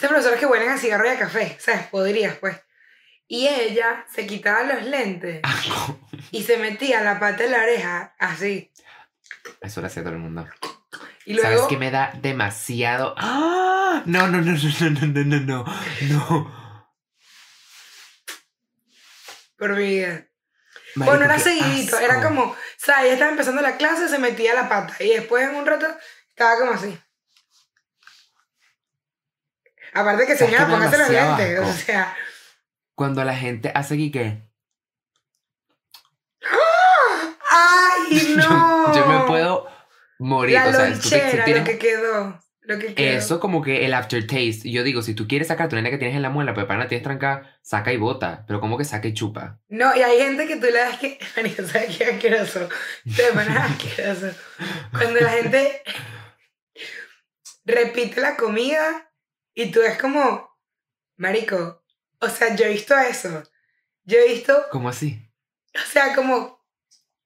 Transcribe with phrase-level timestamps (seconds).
[0.00, 1.88] Esas profesoras que huelen a cigarro y a café, ¿sabes?
[1.88, 2.58] Podrías, pues.
[3.28, 5.42] Y ella se quitaba los lentes
[6.30, 8.72] y se metía la pata en la oreja, así.
[9.60, 10.48] Eso lo hacía todo el mundo.
[11.26, 13.14] Y luego, ¿Sabes que me da demasiado?
[13.18, 14.02] ¡Ah!
[14.06, 15.64] No, no, no, no, no, no, no, no,
[16.08, 16.86] no.
[19.58, 20.28] por mi vida.
[20.94, 22.28] Marico, bueno, era seguidito, era asco.
[22.28, 25.56] como, o sea, ella estaba empezando la clase, se metía la pata y después en
[25.56, 25.86] un rato
[26.30, 26.98] estaba como así.
[29.92, 32.16] Aparte que ¿Sabes señora, póngase los lentes, o sea.
[32.94, 34.42] Cuando la gente hace que...
[37.50, 38.92] ¡Ay, no!
[38.94, 39.66] Yo, yo me puedo
[40.18, 40.54] morir.
[40.54, 42.40] La o sea, tú te- si lonchera, tienes- lo que quedó.
[42.62, 43.18] Lo que quedó.
[43.18, 44.70] Eso como que el aftertaste.
[44.70, 46.78] Yo digo, si tú quieres sacar tu nena que tienes en la muela, pero para
[46.80, 48.44] la tienes trancada, saca y bota.
[48.46, 49.58] Pero como que saca y chupa.
[49.68, 51.18] No, y hay gente que tú le das que.
[51.36, 52.68] Marico, ¿sabes qué asqueroso?
[53.16, 54.26] Te pones asqueroso.
[54.92, 55.82] Cuando la gente
[57.64, 59.09] repite la comida
[59.54, 60.50] y tú es como.
[61.16, 61.84] Marico.
[62.20, 63.42] O sea, yo he visto eso.
[64.04, 64.66] Yo he visto.
[64.70, 65.20] ¿Cómo así?
[65.74, 66.64] O sea, como.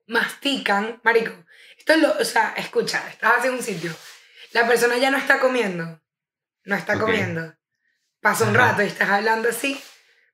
[0.06, 1.00] Mastican.
[1.02, 1.32] Marico.
[1.78, 2.12] Esto es lo.
[2.18, 3.94] O sea, escucha, estás en un sitio.
[4.52, 6.00] La persona ya no está comiendo.
[6.64, 7.54] No está comiendo.
[8.20, 8.70] Pasa un Ajá.
[8.70, 9.80] rato y estás hablando así.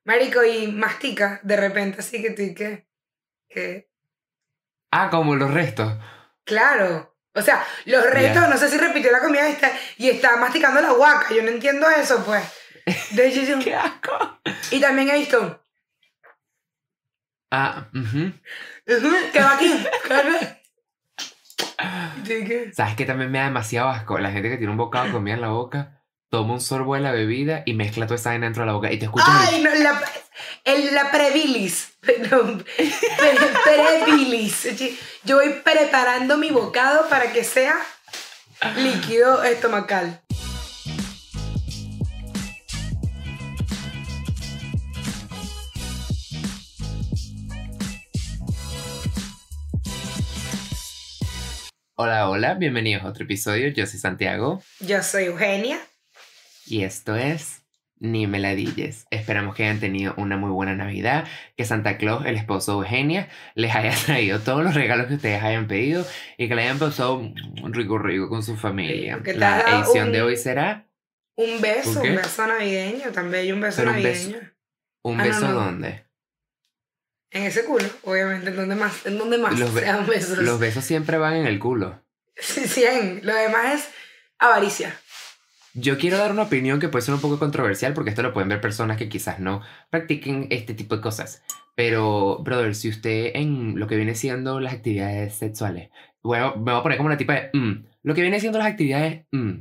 [0.03, 2.87] Marico, y mastica de repente así que tú y que.
[3.49, 3.91] que
[4.91, 5.93] Ah, como los restos.
[6.43, 7.10] Claro.
[7.33, 8.47] O sea, los retos, Ya.
[8.47, 11.33] no sé si repitió la comida y está, y está masticando la guaca.
[11.33, 12.43] Yo no entiendo eso, pues.
[13.11, 14.39] De hecho, yo- ¡Qué asco!
[14.71, 15.63] y también he visto.
[17.51, 18.31] Ah, ujú.
[18.87, 19.85] "Ujú, ¿Qué va aquí?
[20.07, 20.47] ¿Qué va aquí?"
[22.17, 24.17] Y tú y que, ¿Sabes que también me da demasiado asco?
[24.19, 26.00] La gente que tiene un bocado de comida en la boca,
[26.31, 28.89] toma un sorbo de la bebida y mezcla toda esa vaina dentro de la boca
[28.89, 30.01] y te escuchas el- Ay, no, la,
[30.63, 31.89] el, la prebilis.
[31.99, 32.23] Pre-
[33.65, 34.67] prebilis.
[35.25, 37.75] Yo voy preparando mi bocado para que sea
[38.77, 40.21] líquido estomacal.
[51.95, 53.69] Hola, hola, bienvenidos a otro episodio.
[53.69, 55.79] Yo soy Santiago Yo soy Eugenia.
[56.71, 57.63] Y esto es
[57.99, 59.05] Ni Meladilles.
[59.11, 63.29] Esperamos que hayan tenido una muy buena Navidad, que Santa Claus, el esposo de Eugenia,
[63.55, 66.05] les haya traído todos los regalos que ustedes hayan pedido
[66.37, 69.19] y que le hayan pasado un rico rico con su familia.
[69.23, 70.87] Que La edición de hoy será
[71.35, 74.29] Un beso, un beso navideño también, un beso Pero un beso.
[74.31, 74.51] navideño.
[75.03, 75.53] un Ah, beso no.
[75.53, 76.05] donde.
[77.33, 80.37] En ese culo, obviamente, en donde más, en donde más Los be- sean besos.
[80.39, 82.01] Los besos siempre van en el culo.
[82.35, 83.21] Sí, 100.
[83.23, 83.89] Lo demás es
[84.39, 84.95] avaricia.
[85.73, 88.49] Yo quiero dar una opinión que puede ser un poco controversial porque esto lo pueden
[88.49, 91.43] ver personas que quizás no practiquen este tipo de cosas.
[91.75, 95.89] Pero, brother, si usted en lo que viene siendo las actividades sexuales,
[96.21, 98.67] bueno, me voy a poner como una tipa de mm, lo que viene siendo las
[98.67, 99.51] actividades mm,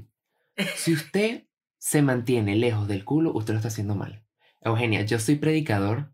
[0.75, 1.45] si usted
[1.79, 4.25] se mantiene lejos del culo, usted lo está haciendo mal.
[4.61, 6.13] Eugenia, yo soy predicador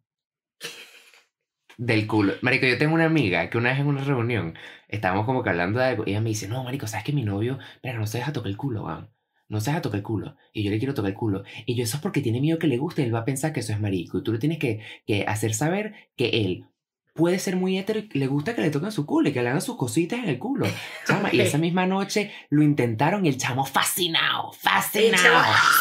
[1.78, 2.34] del culo.
[2.43, 4.55] Marico, yo tengo una amiga que una vez en una reunión
[4.89, 7.25] estábamos como que hablando de algo y ella me dice, no, marico, ¿sabes que mi
[7.25, 9.16] novio, pero no se deja tocar el culo, weón?
[9.49, 10.37] No se deja tocar el culo.
[10.53, 11.45] Y yo le quiero tocar el culo.
[11.67, 13.03] Y yo, eso es porque tiene miedo que le guste.
[13.05, 14.19] Él va a pensar que eso es marico.
[14.19, 16.67] Y tú le tienes que, que hacer saber que él
[17.15, 19.49] puede ser muy hetero y le gusta que le toquen su culo y que le
[19.49, 20.67] hagan sus cositas en el culo.
[21.07, 25.43] Chama, Y esa misma noche lo intentaron y el chamo fascinado, fascinado,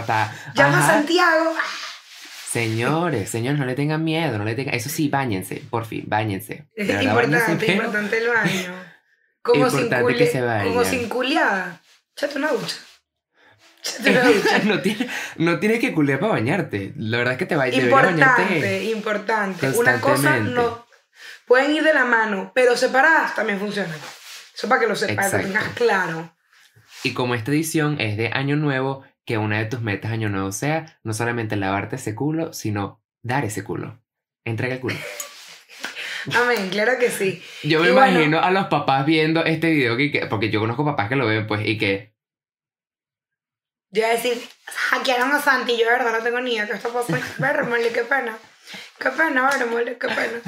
[0.00, 0.32] está.
[0.54, 0.86] Llama a.
[0.92, 1.50] Santiago.
[2.50, 4.74] Señores, señores, no le tengan miedo, no le tengan...
[4.74, 6.66] Eso sí, bañense, por fin, bañense.
[6.74, 8.74] Es verdad, importante, pero- importante el baño.
[9.42, 10.68] Como sin, Importante que cule- se bañen.
[10.68, 11.80] como sin culiada.
[12.16, 12.76] Chate una ducha.
[14.64, 16.92] No, tiene, no tienes que culiar para bañarte.
[16.96, 17.82] La verdad es que te va bañarte.
[17.82, 19.68] Importante, importante.
[19.70, 20.86] Una cosa no.
[21.46, 23.96] Pueden ir de la mano, pero separadas también funcionan.
[24.54, 26.34] Eso para que lo sepas, lo tengas claro.
[27.04, 30.52] Y como esta edición es de Año Nuevo, que una de tus metas Año Nuevo
[30.52, 34.00] sea no solamente lavarte ese culo, sino dar ese culo.
[34.44, 34.96] Entrega el culo.
[36.34, 37.42] Amén, claro que sí.
[37.62, 40.60] Yo me Y bueno- imagino a los papás viendo este video, que, que- porque yo
[40.60, 42.12] conozco papás que lo ven, pues, y que...
[43.90, 46.74] Yo iba a decir, hackearon a Santi, yo de verdad no tengo ni idea qué
[46.74, 47.24] está pasando.
[47.38, 48.36] Vermole, qué pena.
[48.98, 50.40] Qué pena, Vermole, qué pena.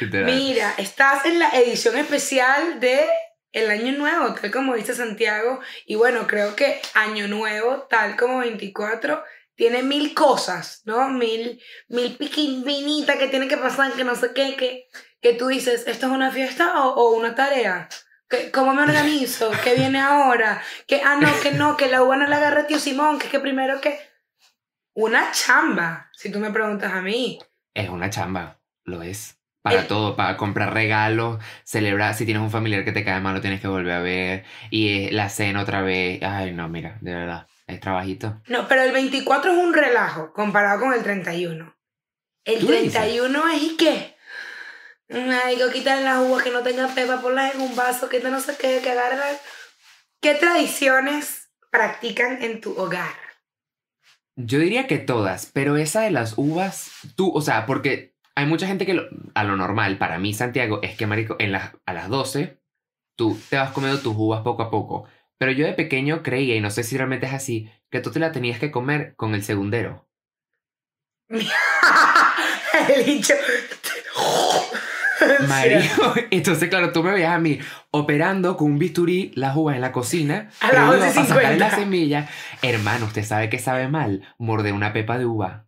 [0.24, 3.06] Mira, estás en la edición especial de
[3.52, 5.60] el Año Nuevo, tal como dice Santiago.
[5.84, 9.22] Y bueno, creo que Año Nuevo, tal como 24,
[9.54, 11.08] tiene mil cosas, ¿no?
[11.08, 14.88] Mil, mil piquinitas que tiene que pasar, que no sé qué, que,
[15.20, 17.88] que tú dices, ¿esto es una fiesta o, o una tarea?
[18.32, 19.50] ¿Qué- ¿Cómo me organizo?
[19.62, 20.62] ¿Qué viene ahora?
[20.86, 23.30] Que, ah, no, que no, que la uva no la agarra tío Simón, que es
[23.30, 23.98] que primero que...
[24.94, 27.38] Una chamba, si tú me preguntas a mí.
[27.74, 29.38] Es una chamba, lo es.
[29.62, 33.34] Para El- todo, para comprar regalos, celebrar, si tienes un familiar que te cae mal,
[33.34, 36.22] lo tienes que volver a ver, y eh, la cena otra vez.
[36.22, 37.46] Ay, no, mira, de verdad.
[37.66, 38.40] Es trabajito.
[38.48, 41.76] No, pero el 24 es un relajo comparado con el 31.
[42.44, 42.92] El ¿Tú dices?
[42.92, 44.11] 31 es y qué.
[45.12, 48.56] Marico, quitar las uvas que no tengan pepa, ponlas en un vaso, que no sé
[48.58, 49.36] qué, que agarran.
[50.20, 53.14] ¿Qué tradiciones practican en tu hogar?
[54.36, 58.66] Yo diría que todas, pero esa de las uvas, tú, o sea, porque hay mucha
[58.66, 61.92] gente que lo- a lo normal, para mí, Santiago, es que, marico, en las, a
[61.92, 62.58] las 12,
[63.16, 65.06] tú te vas comiendo tus uvas poco a poco.
[65.38, 68.20] Pero yo de pequeño creía, y no sé si realmente es así, que tú te
[68.20, 70.08] la tenías que comer con el segundero.
[72.88, 73.34] el hincho.
[75.48, 77.58] Marico, entonces, claro, tú me veías a mí
[77.90, 81.58] operando con un bisturí las uvas en la cocina, A las iba para sacarle 11:50.
[81.58, 82.28] la semilla.
[82.62, 85.66] Hermano, usted sabe que sabe mal morder una pepa de uva.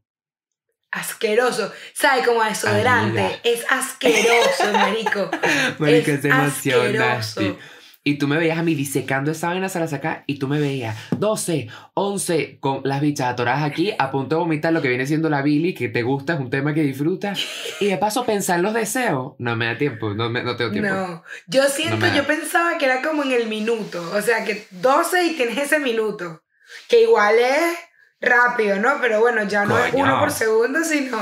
[0.91, 1.73] Asqueroso.
[1.93, 3.19] ¿Sabe como a desodorante?
[3.21, 3.39] Amiga.
[3.43, 5.29] Es asqueroso, marico.
[5.81, 7.41] Marico, Es es, demasiado asqueroso.
[7.41, 7.57] nasty.
[8.07, 10.95] Y tú me veías a mí disecando esa vaina la sacar y tú me veías
[11.19, 15.31] 12, 11 con las bichas atoradas aquí a punto de vomitar lo que viene siendo
[15.31, 17.43] la Billy, que te gusta, es un tema que disfrutas.
[17.81, 19.33] Y de paso pensar en los deseos.
[19.39, 20.91] No me da tiempo, no, me, no tengo tiempo.
[20.91, 24.67] No, yo siento, No yo pensaba que era como en el minuto, o sea, que
[24.71, 26.45] 12 y tienes ese minuto,
[26.91, 27.75] que igual es
[28.21, 28.99] rápido, ¿no?
[29.01, 31.19] Pero bueno, ya no es uno por segundo, sino,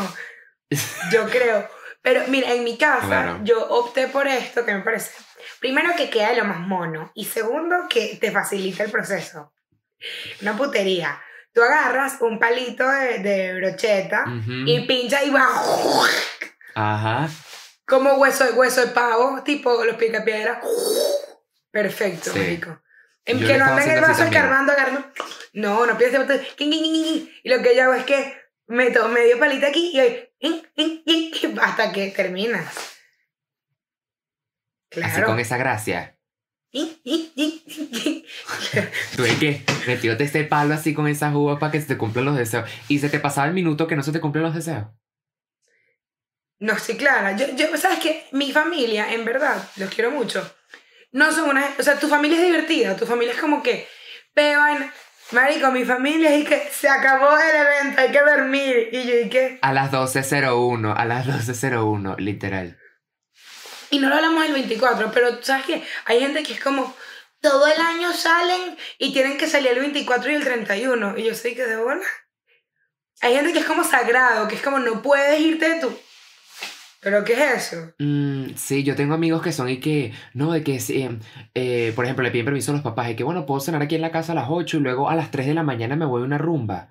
[1.13, 1.69] yo creo.
[2.03, 3.41] Pero mira, en mi casa Claro.
[3.45, 5.13] yo opté por esto que me parece,
[5.61, 9.53] primero que queda lo más mono y segundo que te facilita el proceso.
[10.43, 11.21] Una putería.
[11.55, 14.53] Tú agarras un palito de, de brocheta Ujú.
[14.67, 15.47] y pinchas y va
[16.75, 17.29] Ajá.
[17.87, 20.59] como hueso, hueso de pavo, tipo los picapiedras.
[21.71, 22.61] Perfecto, Sí.
[23.25, 25.05] En Yo que no anden el vaso escarbando, agarrando.
[25.53, 26.21] No, no pienses.
[26.59, 31.03] Y lo que yo hago es que meto medio palito aquí y ahí, in, in,
[31.07, 32.67] in, hasta que terminas.
[34.91, 35.27] Así Claro.
[35.27, 36.19] con esa gracia.
[39.17, 42.25] Tú es que metióte este palo así con esas uvas para que se te cumplan
[42.25, 42.69] los deseos.
[42.89, 44.87] Y se te pasaba el minuto que no se te cumplen los deseos.
[46.59, 47.37] No, sí, clara.
[47.37, 48.27] Yo, yo, ¿sabes qué?
[48.33, 50.49] Mi familia, en verdad, los quiero mucho.
[51.11, 51.75] No son una...
[51.79, 52.97] O sea, tu familia es divertida.
[52.97, 53.87] Tu familia es como que...
[54.33, 54.63] Pero,
[55.33, 58.89] marico, mi familia es que se acabó el evento, hay que dormir.
[58.93, 59.59] Y yo, ¿y qué?
[59.63, 62.79] A las 12.01, a las 12.01, literal.
[63.91, 65.83] Y no lo hablamos el 24, pero ¿sabes qué?
[66.07, 66.95] Hay gente que es como...
[67.41, 71.19] Todo el año salen y tienen que salir el 24 y el 31.
[71.19, 72.01] Y yo sé que de bola.
[73.21, 75.99] Hay gente que es como sagrado, que es como no puedes irte de tu...
[77.03, 77.93] ¿Pero qué es eso?
[77.99, 81.19] Mm, sí, yo tengo amigos que son y que, no, de que, sí, eh,
[81.53, 83.97] eh, por ejemplo, le piden permiso a los papás y que, bueno, puedo cenar aquí
[83.97, 86.07] en la casa a las 8 y luego a las 3 de la mañana me
[86.07, 86.91] voy a una rumba.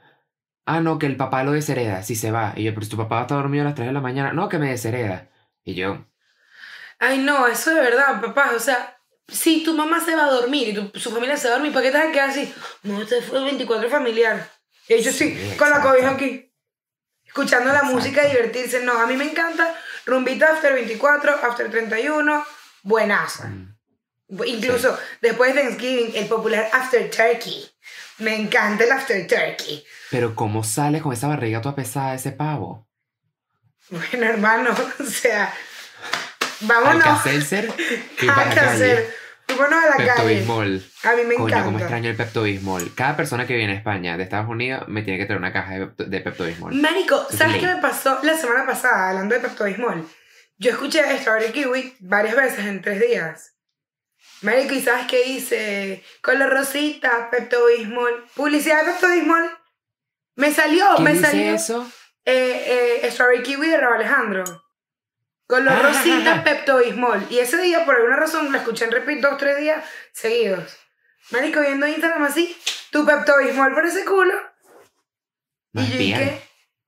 [0.66, 2.54] Ah, no, que el papá lo deshereda, si se va.
[2.58, 4.50] Y yo, pero si tu papá está dormido a las 3 de la mañana, no,
[4.50, 5.30] que me deshereda.
[5.64, 6.06] Y yo,
[7.00, 8.52] Ay, no, eso de verdad, papá.
[8.54, 9.00] O sea,
[9.30, 11.74] si tu mamá se va a dormir y tu, su familia se va a dormir,
[11.74, 12.54] ¿para qué te vas a quedar así?
[12.84, 14.50] No, este fue el 24 familiar.
[14.90, 16.52] Y yo sí, Sí, con la cobija aquí.
[17.26, 18.84] Escuchando la música, divertirse.
[18.84, 19.74] No, a mí me encanta
[20.06, 22.44] rumbita after 24, after 31,
[22.84, 23.48] buenaza.
[23.48, 23.76] mm,
[24.46, 27.70] Incluso después de Thanksgiving, el popular after turkey.
[28.20, 29.84] Me encanta el after turkey.
[30.10, 32.88] pero ¿cómo sales con esa barriga toda pesada de ese pavo?
[33.90, 35.54] Bueno, hermano, o sea,
[36.62, 37.06] vámonos.
[37.06, 37.74] Alka-Seltzer
[38.22, 38.50] y para
[39.52, 40.46] Hay la que calle.
[40.48, 41.24] Vámonos a calle.
[41.24, 41.66] Mí me Coño, encanta.
[41.66, 42.94] cómo extraño el Pepto-Bismol.
[42.96, 45.74] Cada persona que viene a España, de Estados Unidos, me tiene que traer una caja
[45.74, 46.74] de Pepto- de Pepto-Bismol.
[46.76, 50.08] Marico, Eso ¿sabes es qué me pasó la semana pasada hablando de Pepto Bismol?
[50.58, 53.56] Yo escuché Strawberry Kiwi varias veces en tres días.
[54.42, 56.04] Marico, ¿y sabes qué hice?
[56.22, 58.26] Color rosita, Pepto Bismol.
[58.36, 59.50] Publicidad de Pepto Bismol.
[60.36, 61.54] Me salió, ¿Quién me dice salió.
[61.56, 61.92] eso?
[62.26, 64.44] Eh, eh, Strawberry Kiwi de Raúl Alejandro.
[65.52, 65.82] Color Ah.
[65.84, 67.28] rosita, Pepto Bismol.
[67.30, 70.78] Y ese día, por alguna razón, la escuché en repeat dos, tres días seguidos.
[71.32, 72.56] Marico, viendo Instagram así,
[72.90, 74.34] tu Pepto Bismol por ese culo.
[75.74, 76.20] Más y yo bien.
[76.20, 76.42] dije,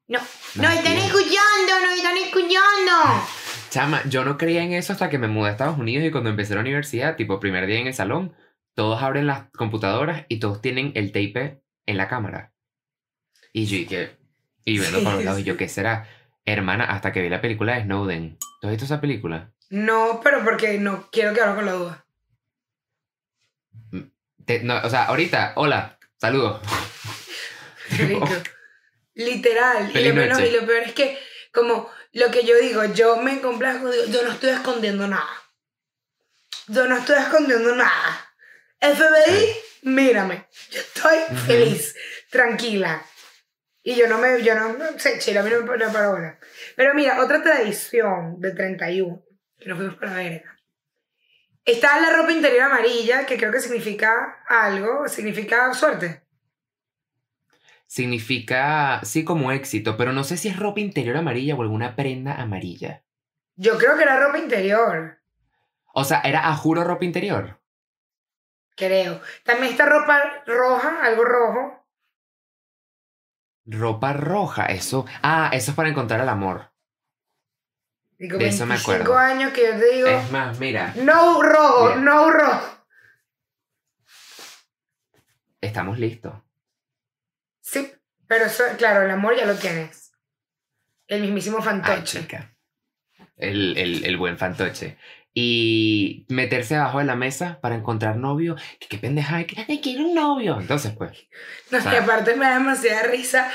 [0.07, 0.19] no,
[0.55, 1.05] no están bien.
[1.05, 3.27] escuchando, no están escuchando.
[3.69, 6.29] Chama, yo no creía en eso hasta que me mudé a Estados Unidos y cuando
[6.29, 8.33] empecé la universidad, tipo primer día en el salón,
[8.75, 12.53] todos abren las computadoras y todos tienen el tape en la cámara.
[13.51, 14.15] Y yo, ¿y qué?
[14.63, 16.07] Y viendo para los lados, y yo, ¿qué será?
[16.45, 18.37] Hermana, hasta que vi la película de Snowden.
[18.59, 19.51] ¿Tú has visto esa película?
[19.69, 22.05] No, pero porque no quiero quedar con la duda.
[24.45, 26.59] Te- no, o sea, ahorita, hola, saludos.
[29.15, 29.89] Literal.
[29.89, 30.49] Y Feliz lo, menos- noche.
[30.49, 31.17] y lo peor es que,
[31.53, 35.29] como lo que yo digo, yo me complazco, digo, yo no estoy escondiendo nada.
[36.67, 38.29] Yo no estoy escondiendo nada.
[38.79, 40.45] FBI, mírame.
[40.71, 41.95] Yo estoy feliz,
[42.29, 43.05] tranquila.
[43.83, 46.09] Y yo no me, yo no, no sé, chile, a mí no me pone para
[46.09, 46.39] bola.
[46.75, 49.21] Pero mira, otra tradición de 31,
[49.59, 50.57] que nos fuimos para la verga.
[51.65, 56.23] Está la ropa interior amarilla, que creo que significa algo, significa suerte.
[57.93, 62.41] significa, sí, como éxito, pero no sé si es ropa interior amarilla o alguna prenda
[62.41, 63.03] amarilla.
[63.55, 65.19] Yo creo que era ropa interior.
[65.93, 67.61] O sea, era a juro ropa interior.
[68.75, 69.21] Creo.
[69.43, 71.82] También está ropa roja, algo rojo.
[73.65, 75.05] Ropa roja, eso.
[75.21, 76.71] Ah, eso es para encontrar el amor.
[78.17, 79.17] Digo, De eso me 25 acuerdo.
[79.17, 80.07] años que yo te digo.
[80.07, 82.01] Es más, mira, No rojo, Mira.
[82.01, 82.85] no rojo.
[85.61, 86.33] estamos listos.
[87.61, 87.93] Sí,
[88.27, 90.11] pero eso, claro, el amor ya lo tienes.
[91.07, 92.21] El mismísimo Ay, fantoche.
[92.21, 92.55] chica.
[93.37, 94.97] El, el, el buen fantoche.
[95.35, 98.55] Y meterse abajo de la mesa para encontrar novio.
[98.79, 100.57] Que qué pendeja, que quiero un novio.
[100.59, 101.11] Entonces, pues,
[101.71, 103.51] No, sea- que aparte me da demasiada risa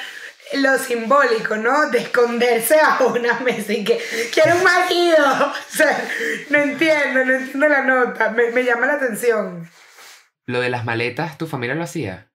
[0.54, 1.90] lo simbólico, ¿no?
[1.90, 4.00] De esconderse bajo una mesa y que
[4.32, 5.24] quiero un marido.
[5.52, 6.08] O sea,
[6.50, 8.30] no entiendo, no entiendo la nota.
[8.30, 9.70] Me, me llama la atención.
[10.46, 12.32] lo de las maletas, ¿tu familia lo hacía?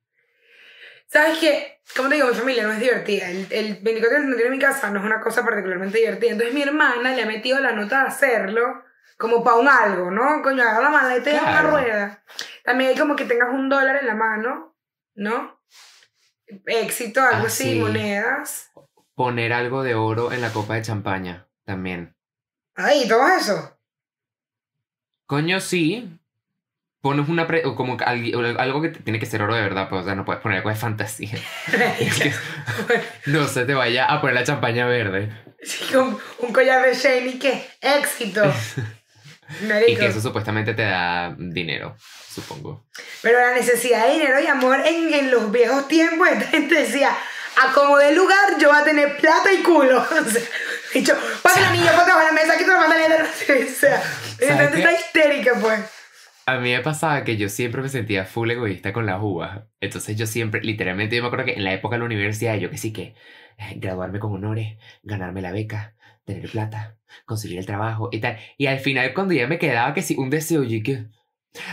[1.08, 1.82] ¿Sabes qué?
[1.96, 3.30] Como te digo, mi familia no es divertida.
[3.30, 6.32] El, el 24 de en mi casa no es una cosa particularmente divertida.
[6.32, 8.84] Entonces mi hermana le ha metido la nota de hacerlo
[9.18, 10.42] como para un algo, ¿no?
[10.42, 11.72] Coño, agarra la maleta y haz una Claro.
[11.72, 12.24] rueda.
[12.64, 14.76] También hay como que tengas un dólar en la mano,
[15.16, 15.60] ¿no?
[16.66, 17.80] Éxito, algo así, sí.
[17.80, 18.72] monedas.
[19.16, 22.16] Poner algo de oro en la copa de champaña, también.
[22.76, 23.78] Ay, todo eso.
[25.26, 26.20] Coño, sí.
[27.02, 27.46] Pones una...
[27.48, 30.26] pre- o como algo, que tiene que ser oro de verdad, pues, o sea, no
[30.26, 31.38] puedes poner algo de fantasía.
[33.28, 35.32] No se te vaya a poner la champaña verde.
[35.65, 38.43] Sí, con un collar de Shane y qué, éxito.
[39.88, 41.96] Y que eso supuestamente te da dinero,
[42.34, 42.88] supongo.
[43.22, 47.15] Pero la necesidad de dinero y amor en, en los viejos tiempos, esta gente decía,
[47.62, 50.00] a como de lugar yo voy a tener plata y culo.
[50.12, 50.41] O sea,
[50.93, 53.25] dicho, pasa el anillo, ponte bajo la mesa, aquí te lo manda la letra.
[53.27, 54.03] O sea,
[54.39, 55.79] esta gente está histérica, pues.
[56.46, 59.62] A mí me pasaba que yo siempre me sentía full egoísta con las uvas.
[59.79, 62.70] Entonces yo siempre, literalmente, yo me acuerdo que en la época de la universidad, yo
[62.70, 63.15] que sí que
[63.76, 65.96] graduarme con honores, ganarme la beca,
[66.26, 68.38] tener plata, conseguir el trabajo y tal.
[68.58, 71.06] Y al final, cuando ya me quedaba que sí, un deseo, yo que...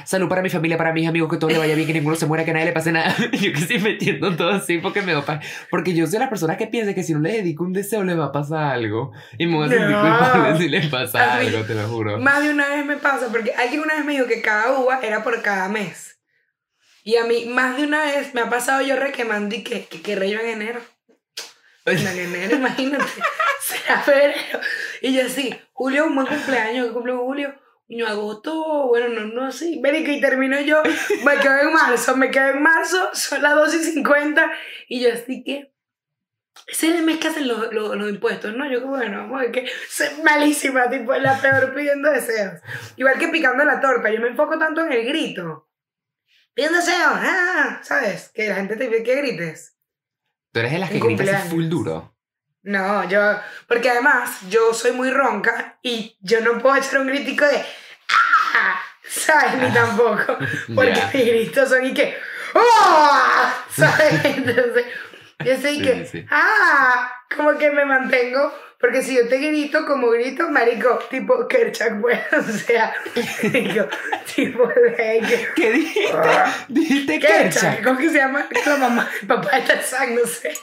[0.04, 2.26] Salud para mi familia, para mis amigos, que todo le vaya bien, que ninguno se
[2.26, 3.16] muera, que a nadie le pase nada.
[3.32, 5.40] Yo que sí metiendo todo así porque me dopa.
[5.70, 8.14] Porque yo soy la persona que piensa que si no le dedico un deseo le
[8.14, 9.12] va a pasar algo.
[9.38, 10.02] Y me voy a sentir No.
[10.02, 12.18] culpable si le pasa mí- algo, te lo juro.
[12.18, 15.00] Más de una vez me pasa, porque alguien una vez me dijo que cada uva
[15.02, 16.20] era por cada mes.
[17.02, 20.02] Y a mí, más de una vez me ha pasado yo requemando y que, que,
[20.02, 20.22] que en
[20.60, 20.80] enero.
[21.84, 23.04] En enero, imagínate.
[23.60, 24.60] Será febrero.
[25.00, 27.54] Y yo así, Julio, un buen cumpleaños, que cumple Julio.
[27.88, 29.80] Yo agosto, bueno, no, no, sí.
[29.80, 30.80] Médico, y termino yo,
[31.24, 34.52] me quedo en marzo, me quedo en marzo, son las 2 y 50.
[34.88, 35.72] Y yo así que,
[36.68, 38.70] ese es el mes que hacen los, los, los impuestos, ¿no?
[38.70, 42.60] Yo bueno, vamos a ver que soy malísima, tipo, la peor pidiendo deseos.
[42.96, 45.68] Igual que picando la torta, yo me enfoco tanto en el grito.
[46.54, 48.30] Piden deseos, ah, ¿sabes?
[48.32, 49.79] Que la gente te pide que grites.
[50.52, 52.14] Tú eres de las que En gritas así full duro.
[52.62, 53.20] No, yo,
[53.66, 58.80] porque además yo soy muy ronca y yo no puedo echar un gritico de ¡ah!
[59.08, 59.54] ¿Sabes?
[59.56, 60.36] Ni tampoco.
[60.74, 61.10] Porque Ya.
[61.14, 62.16] mis gritos son y que
[62.54, 63.50] ¡oh!
[63.70, 64.24] ¿Sabes?
[64.24, 64.84] Entonces,
[65.44, 66.26] yo sé Sí, que sí.
[66.30, 67.12] ¡ah!
[67.34, 68.52] Como que me mantengo.
[68.80, 72.94] Porque si yo te grito como grito, marico, tipo Kerchak, pues, o sea,
[73.42, 73.86] digo,
[74.34, 75.48] tipo de que.
[75.54, 76.12] ¿Qué dijiste?
[76.14, 76.64] Ah.
[76.66, 77.84] Dijiste Kerchak.
[77.84, 78.48] ¿cómo que se llama?
[78.64, 80.54] La mamá, el papá de Tarzán, no sé.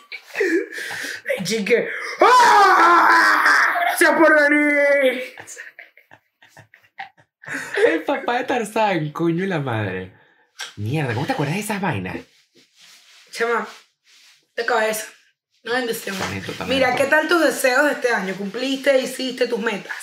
[1.38, 1.89] El chique.
[2.22, 3.75] ¡Ah!
[3.84, 5.36] Gracias por venir.
[7.86, 10.13] El papá de Tarzán, coño y la madre.
[10.75, 12.17] Mierda, ¿cómo te acuerdas de esas vainas?
[13.31, 13.67] Chama,
[14.58, 15.06] de cabeza.
[15.64, 15.88] No en.
[16.68, 18.34] Mira, ¿qué tal tus deseos de este año?
[18.36, 19.94] ¿Cumpliste, hiciste tus metas?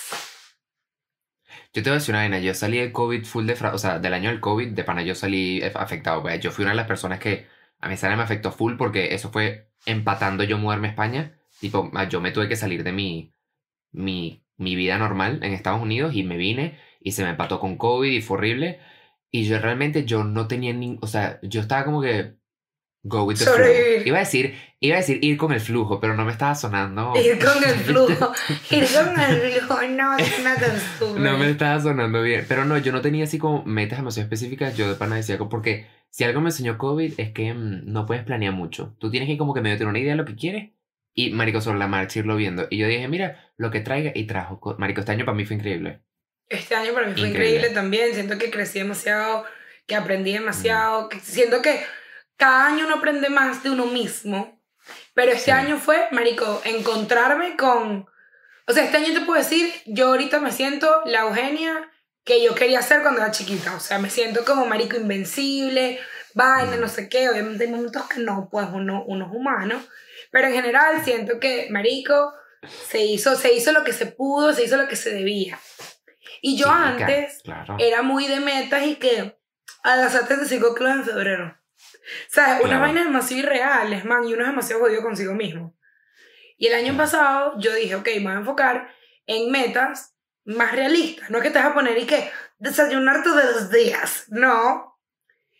[1.73, 3.53] Yo te voy a decir una vaina, yo salí del COVID full de...
[3.53, 6.21] O sea, del año del COVID, de pana, yo salí eh, afectado.
[6.21, 6.39] pues.
[6.39, 7.47] Yo fui una de las personas que
[7.79, 11.37] a mi sala me afectó full porque eso fue empatando yo mudarme a España.
[11.59, 13.33] Tipo, yo me tuve que salir de mi,
[13.91, 17.77] mi, mi vida normal en Estados Unidos y me vine y se me empató con
[17.77, 18.79] COVID y fue horrible.
[19.29, 20.97] Y yo realmente, yo no tenía ni...
[21.01, 22.35] O sea, yo estaba como que...
[23.07, 23.53] Go with the flow.
[23.55, 24.07] Sobrevivir.
[24.07, 27.13] Iba a decir, iba a decir ir con el flujo, pero no me estaba sonando...
[27.15, 28.33] Ir con el flujo.
[28.71, 29.81] Ir con el flujo.
[29.89, 32.45] No, es una tan No me estaba sonando bien.
[32.47, 34.75] Pero no, yo no tenía así como metas demasiado específicas.
[34.75, 38.23] Yo de pana decía, porque si algo me enseñó COVID es que mm, no puedes
[38.23, 38.95] planear mucho.
[38.99, 40.71] Tú tienes que como que medio tener una idea de lo que quieres
[41.13, 42.65] y, marico, sobre la marcha irlo viendo.
[42.71, 44.59] Y yo dije, mira, lo que traiga y trajo.
[44.59, 46.01] Co- Marico, este año para mí fue increíble.
[46.49, 47.55] Este año para mí fue Increíble.
[47.57, 48.13] increíble también.
[48.15, 49.45] Siento que crecí demasiado,
[49.87, 51.07] que aprendí demasiado.
[51.09, 51.79] Que siento que
[52.37, 54.61] cada año uno aprende más de uno mismo.
[55.13, 55.51] Pero este Sí.
[55.51, 58.07] año fue, marico, encontrarme con...
[58.67, 61.89] O sea, este año te puedo decir, yo ahorita me siento la Eugenia
[62.23, 63.75] que yo quería ser cuando era chiquita.
[63.75, 65.99] O sea, me siento como marico invencible.
[66.37, 66.81] vaina, Mm.
[66.81, 67.29] no sé qué.
[67.29, 69.81] Obviamente hay momentos que no, pues uno, uno es humano.
[70.31, 72.33] Pero en general siento que, marico,
[72.89, 75.57] se hizo, se hizo lo que se pudo, se hizo lo que se debía.
[76.41, 77.77] Y yo Sí, antes Claro.
[77.79, 79.37] era muy de metas y que
[79.83, 81.57] a las 75 kilos en febrero.
[82.27, 82.57] ¿Sabes?
[82.59, 82.81] Unas Claro.
[82.81, 85.75] vainas demasiado irreales, man, y uno es demasiado jodido consigo mismo.
[86.57, 88.93] Y el año pasado yo dije, ok, me voy a enfocar
[89.25, 91.29] en metas más realistas.
[91.29, 94.25] No es que te vas a poner y que desayunar todos los días.
[94.29, 94.99] No.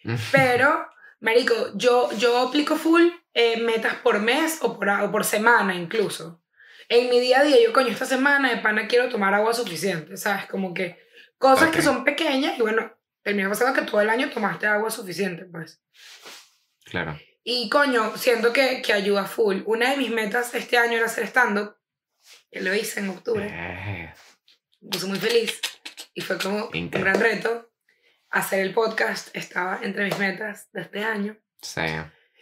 [0.32, 0.88] Pero,
[1.20, 6.42] marico, yo, yo aplico full eh, metas por mes o por, o por semana incluso.
[6.88, 10.16] En mi día a día, yo, coño, esta semana de pana quiero tomar agua suficiente,
[10.18, 10.46] ¿sabes?
[10.46, 11.00] Como que
[11.40, 15.46] cosas que son pequeñas y bueno, termina pasando que todo el año tomaste agua suficiente,
[15.46, 15.82] pues.
[16.86, 17.20] Claro.
[17.44, 19.62] Y coño, siento que, que ayuda full.
[19.66, 21.76] Una de mis metas este año era hacer stand-up,
[22.52, 23.48] que lo hice en octubre.
[23.52, 24.14] Eh,
[24.82, 25.60] Me puse muy feliz
[26.14, 27.72] y fue como un gran reto.
[28.30, 31.38] Hacer el podcast estaba entre mis metas de este año.
[31.62, 31.82] sí.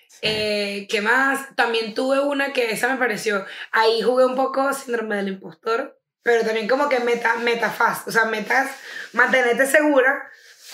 [0.07, 0.19] sí.
[0.21, 1.55] Eh, ¿Qué más?
[1.55, 3.45] También tuve una que esa me pareció.
[3.71, 8.11] Ahí jugué un poco síndrome del impostor, pero también como que meta, meta fast, o
[8.11, 8.71] sea, metas,
[9.11, 10.29] mantenerte segura.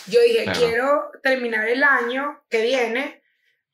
[0.07, 0.59] Yo dije, Claro.
[0.59, 3.18] quiero terminar el año que viene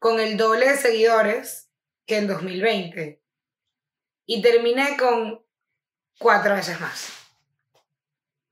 [0.05, 1.71] con el doble de seguidores
[2.05, 3.23] que en 2020.
[4.27, 5.43] Y terminé con
[6.19, 7.11] cuatro veces más.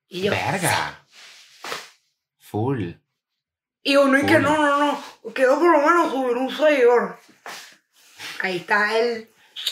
[0.07, 1.05] Y yo, Verga.
[2.39, 2.93] Full.
[3.83, 7.19] Y uno y que no, no, no, quiero por lo menos subir un seguidor.
[8.41, 9.29] Ahí está el...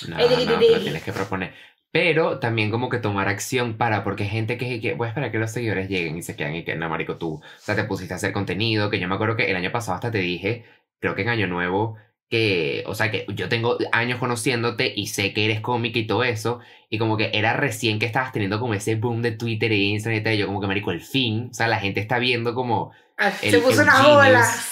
[0.07, 0.83] No, no, ey, pero ey, ey.
[0.83, 1.55] tienes que proponer.
[1.89, 5.31] Pero también como que tomar acción para, porque hay gente que, que voy a esperar
[5.31, 7.85] que los seguidores lleguen y se quedan y que, no, marico, tú, o sea, te
[7.85, 10.63] pusiste a hacer contenido, que yo me acuerdo que el año pasado hasta te dije,
[11.01, 11.97] creo que en Año Nuevo,
[12.29, 16.23] que, o sea, que yo tengo años conociéndote y sé que eres cómica y todo
[16.23, 19.75] eso, y como que era recién que estabas teniendo como ese boom de Twitter e
[19.75, 22.19] Instagram y tal, y yo como que, marico, el fin, o sea, la gente está
[22.19, 24.07] viendo como, Ah, El se puso Eugenius.
[24.07, 24.67] bolas.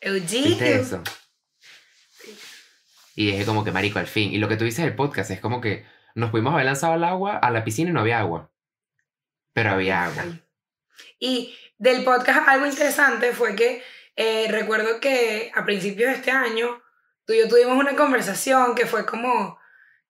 [0.00, 0.86] ¿viste Eugenius.
[0.86, 1.02] eso?
[3.14, 4.32] Y dije como que, marico, al fin.
[4.32, 7.04] Y lo que tú dices del podcast es como que nos pudimos haber lanzado al
[7.04, 8.50] agua, a la piscina y no había agua.
[9.52, 10.24] Pero había agua.
[11.18, 13.82] Y del podcast algo interesante fue que
[14.16, 16.82] eh, recuerdo que a principios de este año
[17.26, 19.58] tú y yo tuvimos una conversación que fue como,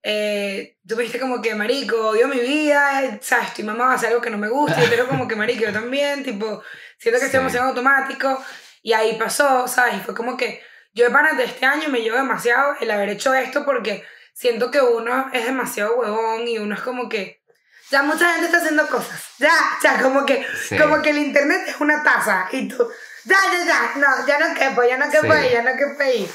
[0.03, 4.11] eh, tú me dijiste como que, marico, odio mi vida, eh, sabes, estoy mamá, hacer
[4.11, 6.63] algo que no me gusta, y pero como que, marico, yo también, tipo,
[6.99, 7.37] siento que estoy Sí.
[7.39, 8.45] demasiado automático,
[8.83, 12.01] y ahí pasó, sabes, y fue como que yo de panas de este año me
[12.03, 16.75] llevo demasiado el haber hecho esto porque siento que uno es demasiado huevón y uno
[16.75, 17.43] es como que,
[17.91, 20.77] ya mucha gente está haciendo cosas, ya, ya, como que Sí.
[20.79, 22.89] como que el internet es una taza y tú,
[23.27, 25.39] ya, ya, ya, no, ya no quepo, ya no quepo Sí.
[25.39, 26.29] ahí, ya no quepo ahí.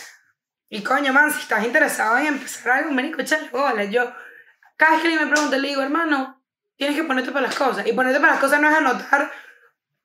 [0.69, 3.84] Y coño, man, si estás interesado en empezar algo, marico, échale bola.
[3.86, 4.12] Yo,
[4.77, 6.41] cada vez que me pregunta, le digo, hermano,
[6.77, 7.86] tienes que ponerte para las cosas.
[7.86, 9.32] Y ponerte para las cosas no es anotar,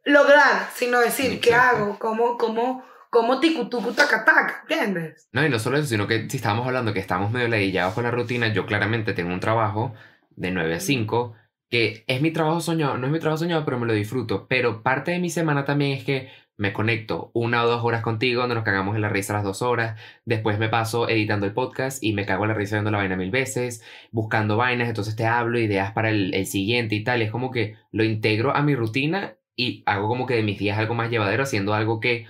[0.04, 1.76] lograr, sino decir, ¿qué Exacto.
[1.76, 1.98] hago?
[1.98, 4.60] ¿Cómo, cómo, cómo ticutucu tacataca?
[4.62, 5.28] ¿Entiendes?
[5.32, 8.04] No, y no solo eso, sino que si estábamos hablando que estamos medio ladillados con
[8.04, 9.94] la rutina, yo claramente tengo un trabajo
[10.30, 11.34] de 9 a 5,
[11.70, 14.46] que es mi trabajo soñado, no es mi trabajo soñado, pero me lo disfruto.
[14.48, 18.40] Pero parte de mi semana también es que me conecto una o dos horas contigo,
[18.40, 20.00] donde nos cagamos en la risa las dos horas.
[20.24, 23.16] Después me paso editando el podcast y me cago en la risa viendo la vaina
[23.16, 27.22] mil veces, buscando vainas, entonces te hablo, ideas para el, el siguiente y tal.
[27.22, 30.78] Es como que lo integro a mi rutina y hago como que de mis días
[30.78, 32.26] algo más llevadero, haciendo algo que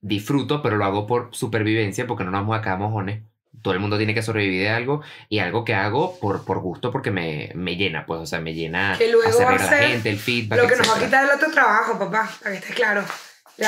[0.00, 3.22] disfruto, pero lo hago por supervivencia, porque no nos vamos a mojones.
[3.62, 6.90] Todo el mundo tiene que sobrevivir de algo y algo que hago por, por gusto
[6.90, 10.10] porque me, me llena, pues, o sea, me llena Que luego hacer a la gente,
[10.10, 11.06] el feedback, Lo que nos va a etcétera.
[11.06, 13.04] quitar el otro trabajo, papá, para que estés claro.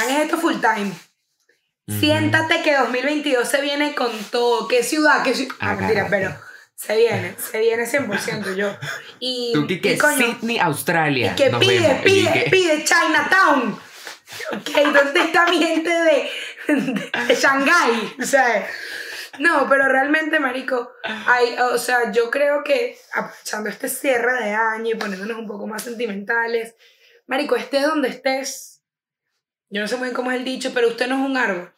[0.01, 0.93] Vean esto full time.
[1.87, 2.01] Ujú.
[2.01, 4.69] Siéntate que 2022 se viene con todo.
[4.69, 5.23] ¿Qué ciudad?
[5.23, 5.55] ¿Qué ciudad?
[5.61, 6.35] Ah, mentira, pero
[6.75, 8.75] se viene, se viene 100% yo.
[9.21, 11.33] Y, Tú que, y que coño, Sydney, Australia.
[11.33, 12.01] y que nos pide, vemos.
[12.01, 13.79] Y pide, que- pide Chinatown.
[14.53, 16.31] Ok, ¿dónde está mi gente de,
[16.69, 18.15] de, de Shanghái?
[18.21, 18.67] O sea,
[19.39, 20.91] no, pero realmente, marico,
[21.27, 25.67] hay, o sea, yo creo que aprovechando este cierre de año y poniéndonos un poco
[25.67, 26.75] más sentimentales,
[27.27, 28.74] marico, estés donde estés,
[29.71, 31.73] yo no sé muy bien cómo es el dicho, pero usted no es un árbol.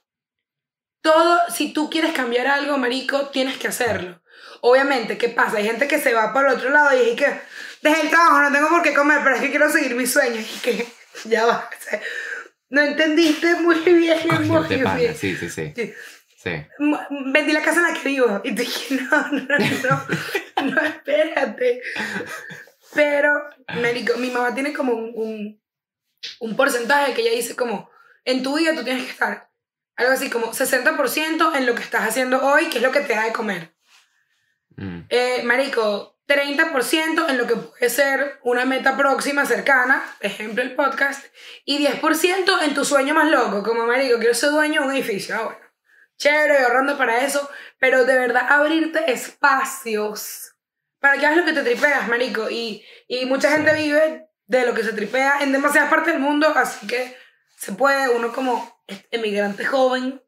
[1.02, 4.20] Todo, si tú quieres cambiar algo, marico, tienes que hacerlo.
[4.60, 5.58] Obviamente, ¿qué pasa?
[5.58, 7.40] Hay gente que se va por el otro lado y dice que
[7.82, 10.44] dejé el trabajo, no tengo por qué comer, pero es que quiero seguir mis sueños
[10.56, 10.86] y que
[11.24, 11.70] ya va.
[11.70, 12.00] o sea,
[12.70, 14.18] no entendiste muy bien,
[14.48, 14.68] muy.
[15.14, 15.72] Sí, sí, sí.
[15.76, 15.94] Sí.
[16.42, 16.50] Sí.
[16.80, 16.98] M-
[17.32, 18.40] Vendí la casa en la que vivo.
[18.44, 21.82] Y te dije, no, no, no, no, espérate.
[22.94, 23.30] Pero,
[23.80, 25.62] marico, mi mamá tiene como un, un,
[26.40, 27.90] un porcentaje que ella dice como,
[28.24, 29.50] en tu vida tú tienes que estar
[29.96, 33.14] algo así como 60% en lo que estás haciendo hoy, que es lo que te
[33.14, 33.74] da de comer.
[34.76, 35.00] Mm.
[35.08, 41.24] Eh, marico, 30% en lo que puede ser una meta próxima, cercana, ejemplo el podcast,
[41.64, 45.34] y 10% en tu sueño más loco, como marico, quiero ser dueño de un edificio.
[45.34, 45.60] Ah, bueno,
[46.18, 50.54] chévere, ahorrando para eso, pero de verdad abrirte espacios
[50.98, 52.50] para que hagas lo que te tripeas, marico.
[52.50, 56.48] Y, y mucha gente vive de lo que se tripea en demasiadas partes del mundo,
[56.54, 57.16] así que
[57.56, 58.80] se puede, uno como
[59.10, 60.22] emigrante joven,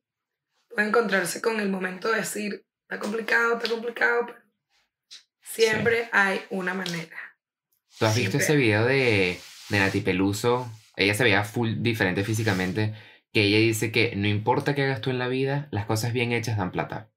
[0.75, 4.39] puede encontrarse con el momento de decir, está complicado, está complicado, pero
[5.43, 7.17] siempre hay una manera.
[7.99, 8.45] ¿Tú has visto Siempre.
[8.45, 10.71] ese video de, de Nati Peluso?
[10.97, 12.95] Ella se veía full diferente físicamente.
[13.33, 16.33] Que ella dice que no importa qué hagas tú en la vida, las cosas bien
[16.33, 17.11] hechas dan plata.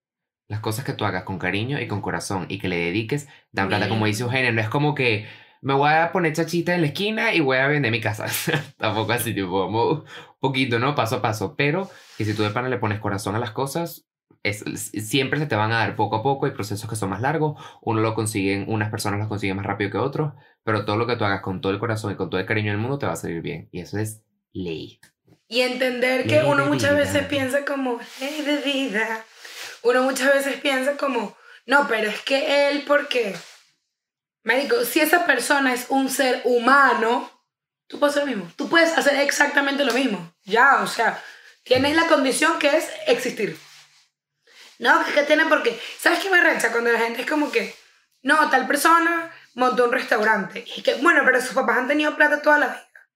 [0.48, 3.70] Las cosas que tú hagas con cariño y con corazón y que le dediques dan
[3.70, 3.88] plata.
[3.88, 5.28] Como dice Eugenia, no es como que
[5.62, 8.26] me voy a poner chachita en la esquina y voy a vender mi casa.
[8.78, 10.04] Tampoco así, tipo, un
[10.40, 10.96] poquito, ¿no?
[10.96, 11.56] Paso a paso.
[11.56, 14.08] Pero que si tú de pana le pones corazón a las cosas,
[14.44, 16.48] es, siempre se te van a dar poco a poco.
[16.48, 17.62] Hay procesos que son más largos.
[17.82, 20.34] Uno lo consiguen, unas personas lo consiguen más rápido que otros.
[20.64, 22.72] Pero todo lo que tú hagas con todo el corazón y con todo el cariño
[22.72, 23.70] del mundo te va a salir bien.
[23.72, 25.00] Y eso es ley.
[25.48, 27.04] Y entender que Ley uno muchas vida.
[27.04, 29.26] veces piensa como, ley de vida.
[29.84, 31.36] Uno muchas veces piensa como,
[31.68, 33.36] no, pero es que él, ¿por qué?
[34.44, 37.30] Marico, si esa persona es un ser humano,
[37.88, 38.52] tú puedes hacer lo mismo.
[38.56, 40.34] Tú puedes hacer exactamente lo mismo.
[40.46, 41.22] Ya, o sea,
[41.64, 43.58] tienes la condición que es existir.
[44.80, 46.72] No, que que tiene porque, ¿sabes qué me recha?
[46.72, 47.76] Cuando la gente es como que,
[48.24, 50.66] no, tal persona montó un restaurante.
[50.76, 53.10] Y que, bueno, pero sus papás han tenido plata toda la vida.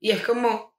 [0.00, 0.76] Y es como,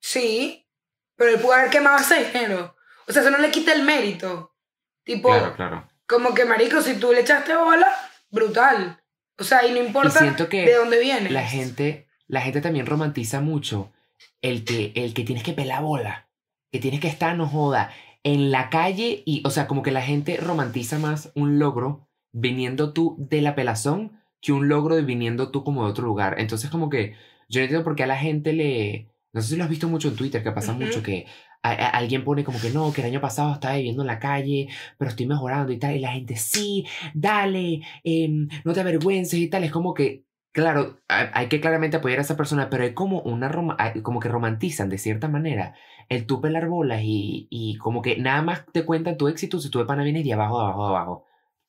[0.00, 0.68] sí,
[1.14, 2.76] pero él pudo haber quemado ese dinero.
[3.06, 4.56] O sea, eso no le quita el mérito.
[5.04, 5.88] Tipo, Claro, claro.
[6.08, 7.88] como que, marico, si tú le echaste bola,
[8.32, 8.98] brutal.
[9.38, 11.30] O sea, y no importa que de dónde vienes.
[11.30, 13.92] La gente, la gente también romantiza mucho
[14.40, 16.28] el que, el que tienes que pelar bola,
[16.70, 17.92] que tienes que estar, no joda,
[18.24, 22.92] en la calle y, o sea, como que la gente romantiza más un logro viniendo
[22.92, 26.36] tú de la pelazón que un logro de viniendo tú como de otro lugar.
[26.38, 27.14] Entonces, como que
[27.48, 29.08] yo no entiendo por qué a la gente le...
[29.32, 30.82] No sé si lo has visto mucho en Twitter, que pasa Ujú.
[30.82, 31.26] mucho que
[31.62, 34.18] a- a- alguien pone como que no, que el año pasado estaba viviendo en la
[34.18, 39.38] calle, pero estoy mejorando y tal, y la gente, sí, dale, em, no te avergüences
[39.38, 39.64] y tal.
[39.64, 43.50] Es como que, claro, hay, que claramente apoyar a esa persona, pero hay como una
[44.02, 45.74] como que romantizan de cierta manera
[46.08, 49.70] el tú pelar bolas y, y como que nada más te cuentan tu éxito si
[49.70, 51.26] tú de pana vienes de abajo, de abajo, de abajo.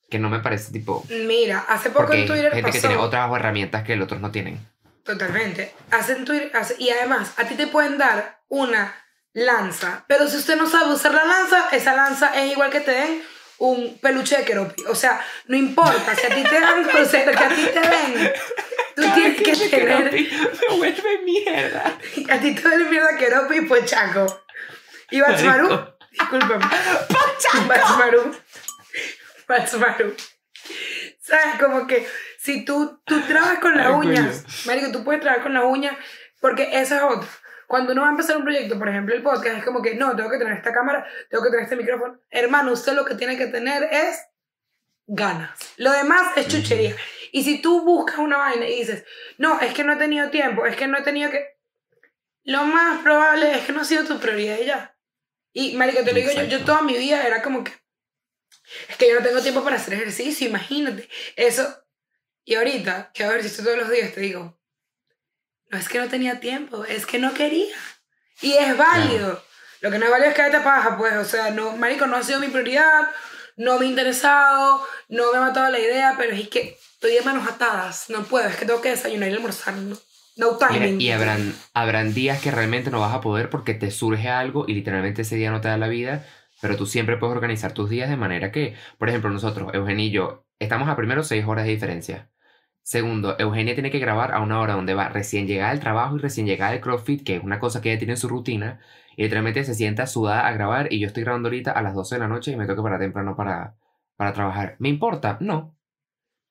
[0.10, 1.04] Que no me parece tipo.
[1.28, 2.88] Mira, hace poco en hay Twitter gente que pasó.
[2.88, 4.60] tiene otras herramientas que los otros no tienen.
[5.04, 5.72] Totalmente.
[5.92, 8.94] Hacen Twitter, hace- y además, a ti te pueden dar una
[9.34, 12.92] lanza, pero si usted no sabe usar la lanza, esa lanza es igual que te
[12.92, 13.24] den
[13.58, 14.84] un peluche de keropi.
[14.88, 17.80] O sea, no importa, si a ti te dan, o sea, que a ti te
[17.80, 18.34] den,
[18.96, 21.98] tú tienes que tener, Me vuelve mierda.
[22.30, 24.26] a ti te duele mierda keropi y pues chaco.
[25.12, 26.66] Y Batsmaru, discúlpame.
[27.68, 28.36] Batsmaru.
[29.48, 30.16] Batsmaru.
[31.22, 31.60] ¿Sabes?
[31.60, 32.08] Como que
[32.40, 35.96] si tú, tú trabajas con las uñas, Marico, tú puedes trabajar con las uñas
[36.42, 37.30] porque esa es otra.
[37.68, 40.16] Cuando uno va a empezar un proyecto, por ejemplo el podcast, es como que no,
[40.16, 42.20] tengo que tener esta cámara, tengo que tener este micrófono.
[42.30, 44.22] Hermano, usted lo que tiene que tener es
[45.08, 45.74] ganas.
[45.78, 46.96] Lo demás es chuchería.
[47.32, 49.06] Y si tú buscas una vaina y dices,
[49.38, 51.58] no, es que no he tenido tiempo, es que no he tenido que...
[52.44, 54.98] Lo más probable es que no ha sido tu prioridad y ya.
[55.54, 57.72] Y, marico, te lo digo, yo, yo toda mi vida era como que...
[58.90, 61.10] Es que yo no tengo tiempo para hacer ejercicio, imagínate.
[61.36, 61.80] Eso...
[62.46, 64.60] Y ahorita, que a ver si estoy todos los días, te digo,
[65.74, 67.76] no es que no tenía tiempo, es que no quería.
[68.42, 69.44] Y es válido.
[69.82, 72.16] Lo que no es válido es que te paja, pues, o sea, no, marico, no
[72.16, 73.10] ha sido mi prioridad,
[73.58, 77.22] no me ha interesado, no me ha matado la idea, pero es que estoy de
[77.22, 79.98] manos atadas, no puedo, es que tengo que desayunar y almorzar, no,
[80.38, 81.02] no Mira, timing.
[81.02, 84.76] y habrán, habrán días que realmente no vas a poder porque te surge algo y
[84.76, 86.24] literalmente ese día no te da la vida,
[86.62, 90.12] pero tú siempre puedes organizar tus días de manera que, por ejemplo, nosotros, Eugenio y
[90.12, 92.30] yo, estamos a primero seis horas de diferencia.
[92.84, 96.20] Segundo, Eugenia tiene que grabar a una hora donde va recién llegada al trabajo y
[96.20, 98.80] recién llegada al CrossFit, que es una cosa que ella tiene en su rutina,
[99.16, 102.16] y literalmente se sienta sudada a grabar y yo estoy grabando ahorita a las 12
[102.16, 103.78] de la noche y me que parar temprano para,
[104.18, 104.76] para trabajar.
[104.80, 105.38] ¿Me importa?
[105.40, 105.78] No.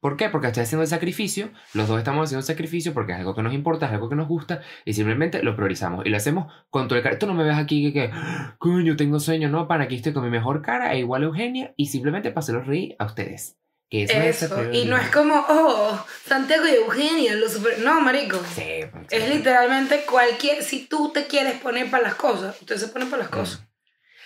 [0.01, 0.31] ¿Por qué?
[0.31, 3.43] Porque estoy haciendo el sacrificio, los dos estamos haciendo el sacrificio porque es algo que
[3.43, 6.89] nos importa, es algo que nos gusta y simplemente lo priorizamos y lo hacemos con
[6.89, 7.21] todo el cariño.
[7.21, 8.13] Tú no me ves aquí que, que
[8.59, 11.87] coño, tengo sueño, no, para aquí estoy con mi mejor cara e igual Eugenia y
[11.87, 13.62] simplemente para hacerlos reír a ustedes.
[13.93, 17.79] Que eso, es y no es como, oh, Santiago y Eugenia, lo super...
[17.81, 18.41] No, marico.
[18.55, 20.63] Sí, Es literalmente cualquier...
[20.63, 23.61] Si tú te quieres poner para las cosas, usted se pone para las cosas.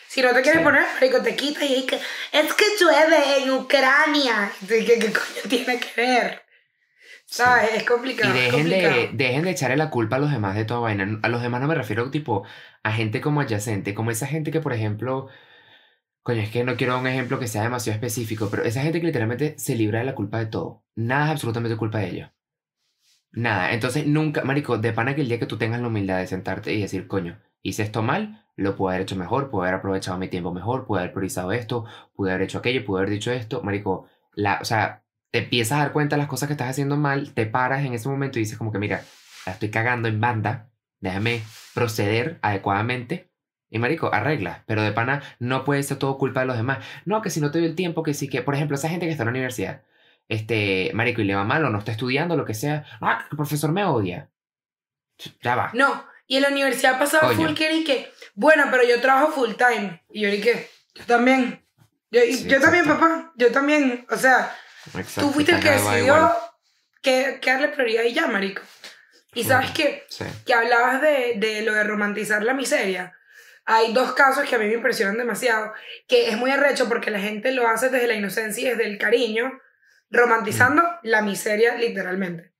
[0.06, 0.64] Si no te quieres Sí.
[0.64, 1.96] poner, marico, te quitas y ahí que...
[1.96, 4.52] Es que llueve en Ucrania.
[4.68, 6.42] ¿Qué, coño tiene que ver?
[7.26, 7.70] ¿Sabes?
[7.74, 8.32] Es Y complicado.
[8.34, 11.18] es dejen de, dejen de echarle la culpa a los demás de toda vaina.
[11.24, 12.44] A los demás no me refiero tipo
[12.84, 15.26] a gente como adyacente, como esa gente que, por ejemplo,
[16.26, 19.06] Coño, es que no quiero un ejemplo que sea demasiado específico, pero esa gente que
[19.06, 20.82] literalmente se libra de la culpa de todo.
[20.96, 22.30] Nada es absolutamente culpa de ellos.
[23.30, 23.70] Nada.
[23.72, 26.74] Entonces, nunca, Marico, de pana que el día que tú tengas la humildad de sentarte
[26.74, 30.26] y decir, coño, hice esto mal, lo pude haber hecho mejor, pude haber aprovechado mi
[30.26, 31.84] tiempo mejor, pude haber priorizado esto,
[32.16, 33.62] pude haber hecho aquello, pude haber dicho esto.
[33.62, 36.96] Marico, la, o sea, te empiezas a dar cuenta de las cosas que estás haciendo
[36.96, 39.04] mal, te paras en ese momento y dices como que, mira,
[39.46, 41.40] la estoy cagando en banda, déjame
[41.72, 43.30] proceder adecuadamente
[43.70, 46.78] y marico, arregla, pero de pana no puede ser todo culpa de los demás.
[47.04, 49.06] No, que si no te doy el tiempo, que sí que, por ejemplo, esa gente
[49.06, 49.82] que está en la universidad,
[50.28, 53.28] este, marico, y le va mal o no está estudiando, lo que sea, ah, que
[53.32, 54.28] el profesor me odia.
[55.42, 55.70] Ya va.
[55.72, 59.54] No, y en la universidad pasaba full que y que, bueno, pero yo trabajo full
[59.54, 60.02] time.
[60.10, 61.64] Y yo dije, yo también.
[62.10, 64.06] Yo, Sí, yo también, papá, yo también.
[64.10, 64.54] O sea,
[64.86, 66.32] Exacto, tú fuiste el que decidió
[67.02, 68.62] que, que darle prioridad y ya, marico.
[69.34, 70.24] Y sabes que, Sí.
[70.44, 73.15] que hablabas de, de lo de romantizar la miseria.
[73.66, 75.72] Hay dos casos que a mí me impresionan demasiado,
[76.08, 78.96] que es muy arrecho porque la gente lo hace desde la inocencia y desde el
[78.96, 79.60] cariño,
[80.08, 82.52] romantizando la miseria literalmente.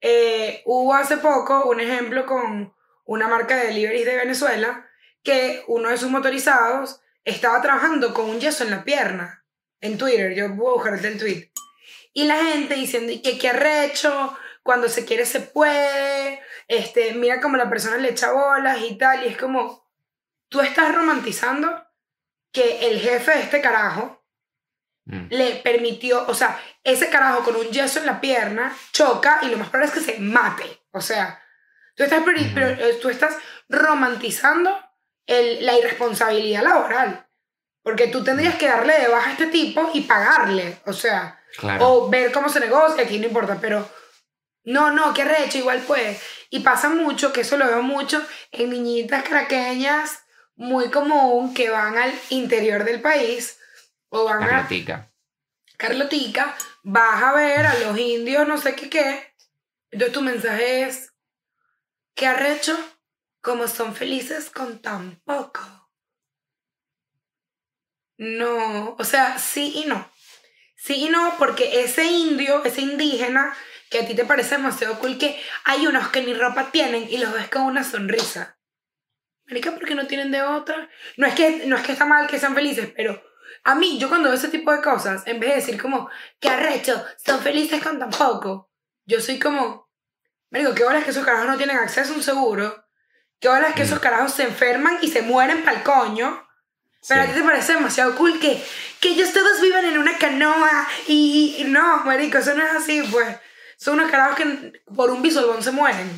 [0.00, 4.88] Eh, hubo hace poco un ejemplo con una marca de deliveries de Venezuela
[5.22, 9.44] que uno de sus motorizados estaba trabajando con un yeso en la pierna
[9.80, 10.34] en Twitter.
[10.34, 11.50] Yo voy a buscarte el tweet.
[12.14, 17.40] Y la gente diciendo "Y que qué arrecho, cuando se quiere se puede, este, mira
[17.40, 19.24] como la persona le echa bolas y tal.
[19.24, 19.87] Y es como,
[20.48, 21.84] tú estás romantizando
[22.52, 24.14] que el jefe de este carajo
[25.10, 25.28] Mm.
[25.30, 29.56] le permitió, o sea, ese carajo con un yeso en la pierna choca y lo
[29.56, 30.82] más probable es que se mate.
[30.90, 31.42] O sea,
[31.94, 33.34] tú estás, eh, tú estás
[33.70, 34.78] romantizando
[35.26, 37.26] el- la irresponsabilidad laboral.
[37.82, 40.78] Porque tú tendrías que darle de baja a este tipo y pagarle.
[40.84, 41.88] O sea, Claro.
[41.88, 43.88] o ver cómo se negocia, aquí no importa, pero
[44.64, 46.20] no, no, qué recho, igual puede.
[46.50, 50.22] Y pasa mucho, que eso lo veo mucho en niñitas craqueñas,
[50.58, 53.58] muy común, que van al interior del país
[54.08, 55.12] o van a Carlotica.
[55.76, 59.34] Carlotica, vas a ver a los indios, no sé qué qué.
[59.92, 61.14] Entonces tu mensaje es,
[62.14, 62.76] qué arrecho,
[63.40, 65.60] como son felices con tan poco.
[68.16, 70.10] No, o sea, sí y no.
[70.74, 73.56] Sí y no, porque ese indio, ese indígena,
[73.90, 77.18] que a ti te parece demasiado cool, que hay unos que ni ropa tienen y
[77.18, 78.57] los ves con una sonrisa.
[79.48, 80.88] Marica, ¿por qué no tienen de otra?
[81.16, 83.22] No es que, no es que está mal que sean felices, pero
[83.64, 86.08] a mí, yo cuando veo ese tipo de cosas, en vez de decir como,
[86.38, 88.70] qué arrecho, son felices con tan poco,
[89.06, 89.88] yo soy como,
[90.50, 92.84] me digo, qué horas que esos carajos no tienen acceso a un seguro,
[93.40, 93.86] qué horas que Mm.
[93.86, 96.46] esos carajos se enferman y se mueren pa'l coño,
[97.08, 97.32] pero a Sí.
[97.32, 98.62] ti te parece demasiado cool que,
[99.00, 103.02] que ellos todos vivan en una canoa y, y no, marico, eso no es así,
[103.10, 103.36] pues.
[103.78, 106.10] Son unos carajos que por un bisolbón se mueren.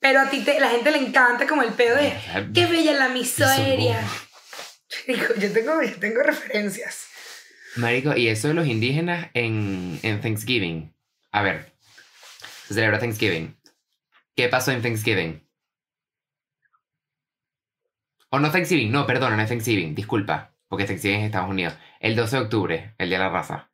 [0.00, 2.12] Pero a ti te, la gente le encanta como el pedo de,
[2.54, 4.00] qué bella la miseria.
[5.08, 7.06] Marico, yo tengo, yo tengo referencias.
[7.76, 10.94] Marico, y eso de los indígenas en, en Thanksgiving.
[11.32, 11.72] A ver,
[12.66, 13.56] se celebra Thanksgiving.
[14.34, 15.48] ¿Qué pasó en Thanksgiving?
[18.30, 21.74] O no Thanksgiving, no, perdona, no es Thanksgiving, disculpa, porque Thanksgiving es Estados Unidos.
[21.98, 23.70] El 12 de octubre, el Día de la Raza.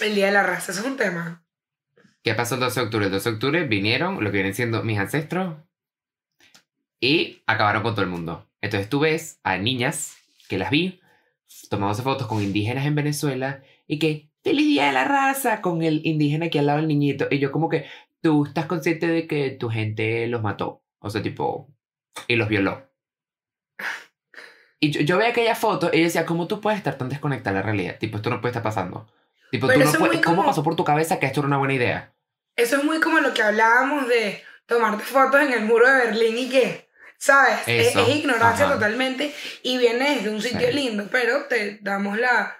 [0.00, 1.44] El Día de la Raza, eso es un tema.
[2.22, 3.06] ¿Qué pasó el 12 de octubre?
[3.06, 5.56] El 12 de octubre vinieron lo que vienen siendo mis ancestros
[7.00, 8.46] y acabaron con todo el mundo.
[8.60, 10.16] Entonces tú ves a niñas
[10.48, 11.00] que las vi
[11.68, 16.00] tomándose fotos con indígenas en Venezuela y que feliz día de la raza con el
[16.06, 17.26] indígena aquí al lado del niñito.
[17.30, 17.86] Y yo como que
[18.20, 20.82] tú estás consciente de que tu gente los mató.
[21.00, 21.68] O sea, tipo,
[22.28, 22.88] y los violó.
[24.78, 27.56] Y yo, yo veía aquella foto y yo decía, ¿cómo tú puedes estar tan desconectada
[27.56, 27.98] de la realidad?
[27.98, 29.08] Tipo, esto no puede estar pasando.
[29.50, 31.74] Tipo, tú no puedes- ¿cómo como- pasó por tu cabeza que esto era una buena
[31.74, 32.11] idea?
[32.56, 36.38] Eso es muy como lo que hablábamos de tomarte fotos en el muro de Berlín
[36.38, 36.88] y que,
[37.18, 37.60] ¿sabes?
[37.66, 38.74] Es, ignorancia ajá.
[38.74, 40.72] totalmente y viene desde un sitio Sí.
[40.74, 42.56] lindo, pero te damos la,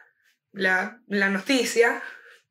[0.52, 2.02] la, la noticia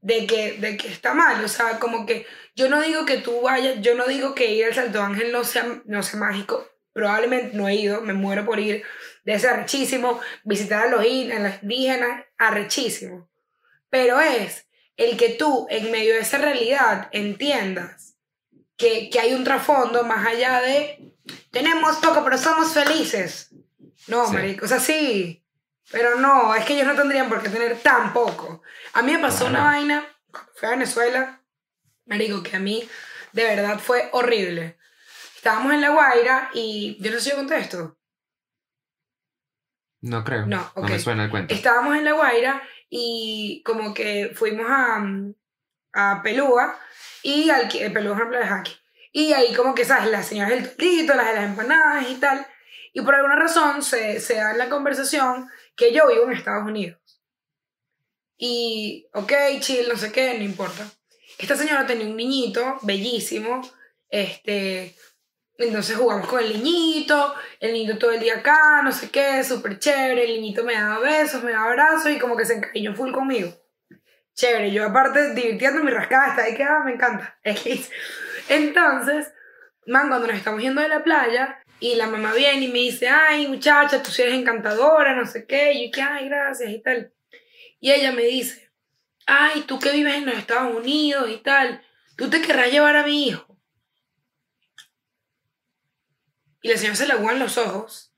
[0.01, 1.43] de que, de que está mal.
[1.43, 2.25] O sea, como que
[2.55, 5.43] yo no digo que tú vayas, yo no digo que ir al Salto Ángel no
[5.43, 6.67] sea, no sea mágico.
[6.93, 8.83] Probablemente no he ido, me muero por ir.
[9.23, 13.29] De ser arrechísimo, visitar a los, in- a los indígenas, arrechísimo.
[13.89, 18.15] Pero es el que tú, en medio de esa realidad, entiendas
[18.77, 21.13] que, que hay un trasfondo más allá de
[21.51, 23.49] tenemos poco, pero somos felices.
[24.07, 24.33] No, Sí.
[24.33, 25.45] marico, o sea, sí,
[25.91, 28.63] pero no, es que ellos no tendrían por qué tener tan poco.
[28.93, 29.51] A mí me pasó Claro.
[29.55, 31.41] una vaina cuando fui a Venezuela,
[32.05, 32.87] marico, que a mí
[33.33, 34.77] de verdad fue horrible.
[35.35, 37.97] Estábamos en La Guaira y yo no sé si yo conté esto.
[40.01, 40.45] No creo.
[40.47, 40.89] No, ok.
[40.89, 41.53] me suena el cuento.
[41.53, 42.61] Estábamos en La Guaira
[42.93, 45.01] y como que fuimos a,
[45.93, 46.77] a Pelúa
[47.23, 48.75] y al Pelúa es una playa de aquí.
[49.13, 50.11] Y ahí como que, ¿sabes?
[50.11, 52.45] Las señoras del tortito, las de las empanadas y tal.
[52.93, 56.99] Y por alguna razón se, se da la conversación que yo vivo en Estados Unidos.
[58.37, 60.85] Y, ok, chill, no sé qué, no importa.
[61.37, 63.61] Esta señora tenía un niñito bellísimo,
[64.09, 64.97] este,
[65.67, 69.79] entonces jugamos con el niñito, el niñito todo el día acá, no sé qué, súper
[69.79, 73.11] chévere, el niñito me daba besos, me daba abrazos y como que se encariñó full
[73.11, 73.53] conmigo.
[74.33, 77.39] Chévere, yo aparte divirtiendo mi rascada, está ahí que ah, me encanta.
[78.49, 79.31] Entonces,
[79.85, 83.07] man, cuando nos estamos yendo de la playa y la mamá viene y me dice,
[83.09, 87.13] ay muchacha, tú sí eres encantadora, no sé qué, y que, ay, gracias y tal.
[87.79, 88.71] Y ella me dice,
[89.25, 91.81] ay, tú que vives en los Estados Unidos y tal,
[92.15, 93.50] tú te querrás llevar a mi hijo.
[96.61, 98.13] Y la señora se le aguan los ojos.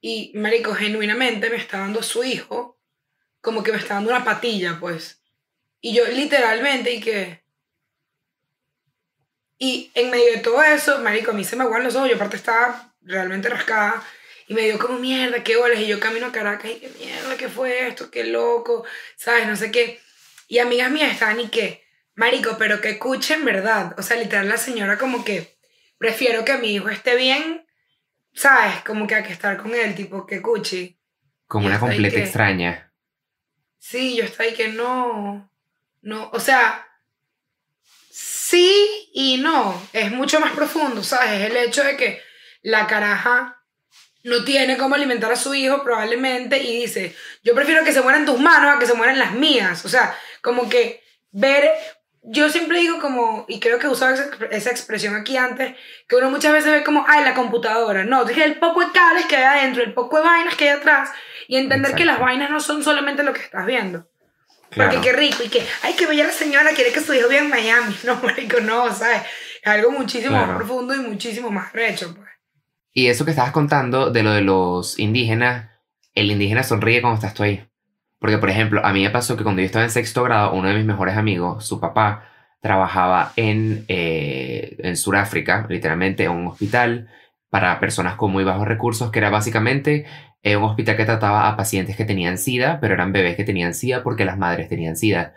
[0.00, 2.78] Y, marico, genuinamente me está dando su hijo.
[3.40, 5.22] Como que me está dando una patilla, pues.
[5.80, 7.42] Y yo literalmente, y que...
[9.60, 12.08] Y en medio de todo eso, marico, a mí se me aguan los ojos.
[12.08, 14.04] Yo aparte estaba realmente rascada.
[14.46, 15.80] Y me dio como, mierda, qué bolas.
[15.80, 18.84] Y yo camino a Caracas y qué mierda, qué fue esto, qué loco,
[19.16, 19.46] ¿sabes?
[19.46, 20.00] No sé qué.
[20.48, 21.84] Y amigas mías estaban y que,
[22.14, 23.94] marico, pero que escuchen, ¿verdad?
[23.98, 25.57] O sea, literal, la señora como que
[25.98, 27.66] prefiero que mi hijo esté bien,
[28.32, 28.82] ¿sabes?
[28.84, 30.98] Como que hay que estar con él, tipo, que cuchi.
[31.46, 32.92] Como una completa extraña.
[33.78, 35.50] Sí, yo estoy que no,
[36.02, 36.86] no, o sea,
[38.10, 41.40] sí y no, es mucho más profundo, ¿sabes?
[41.40, 42.20] Es el hecho de que
[42.62, 43.62] la caraja
[44.24, 48.26] no tiene cómo alimentar a su hijo probablemente y dice, yo prefiero que se mueran
[48.26, 51.70] tus manos a que se mueran las mías, o sea, como que ver
[52.22, 54.14] yo siempre digo como, y creo que he usado
[54.50, 55.74] esa, expresión aquí antes,
[56.08, 58.04] que uno muchas veces ve como, ay, la computadora.
[58.04, 60.76] No, dije el poco de cables que hay adentro, el poco de vainas que hay
[60.76, 61.10] atrás,
[61.46, 64.08] y entender que las vainas no son solamente lo que estás viendo.
[64.74, 67.40] Porque qué rico, y que, ay, que bella la señora, quiere que su hijo viva
[67.40, 67.96] en Miami.
[68.04, 69.22] No, marico, no, ¿sabes?
[69.62, 72.28] Es algo muchísimo más profundo y muchísimo más recho, pues.
[72.92, 75.70] Y eso que estabas contando de lo de los indígenas,
[76.14, 77.64] el indígena sonríe cuando estás tú ahí.
[78.18, 80.68] Porque, por ejemplo, a mí me pasó que cuando yo estaba en sexto grado, uno
[80.68, 82.24] de mis mejores amigos, su papá,
[82.60, 87.08] trabajaba en, eh, en Sudáfrica, literalmente en un hospital
[87.50, 90.06] para personas con muy bajos recursos, que era básicamente
[90.42, 93.74] eh, un hospital que trataba a pacientes que tenían SIDA, pero eran bebés que tenían
[93.74, 95.34] SIDA porque las madres tenían SIDA.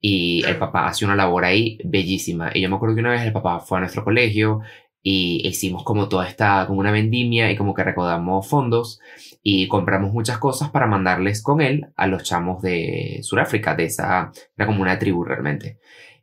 [0.00, 2.50] Y el papá hacía una labor ahí bellísima.
[2.54, 4.60] Y yo me acuerdo que una vez el papá fue a nuestro colegio
[5.06, 9.00] y hicimos como toda esta, como una vendimia y como que recaudamos fondos
[9.42, 14.32] y compramos muchas cosas para mandarles con él a los chamos de Sudáfrica, de esa,
[14.56, 15.78] era como una tribu realmente.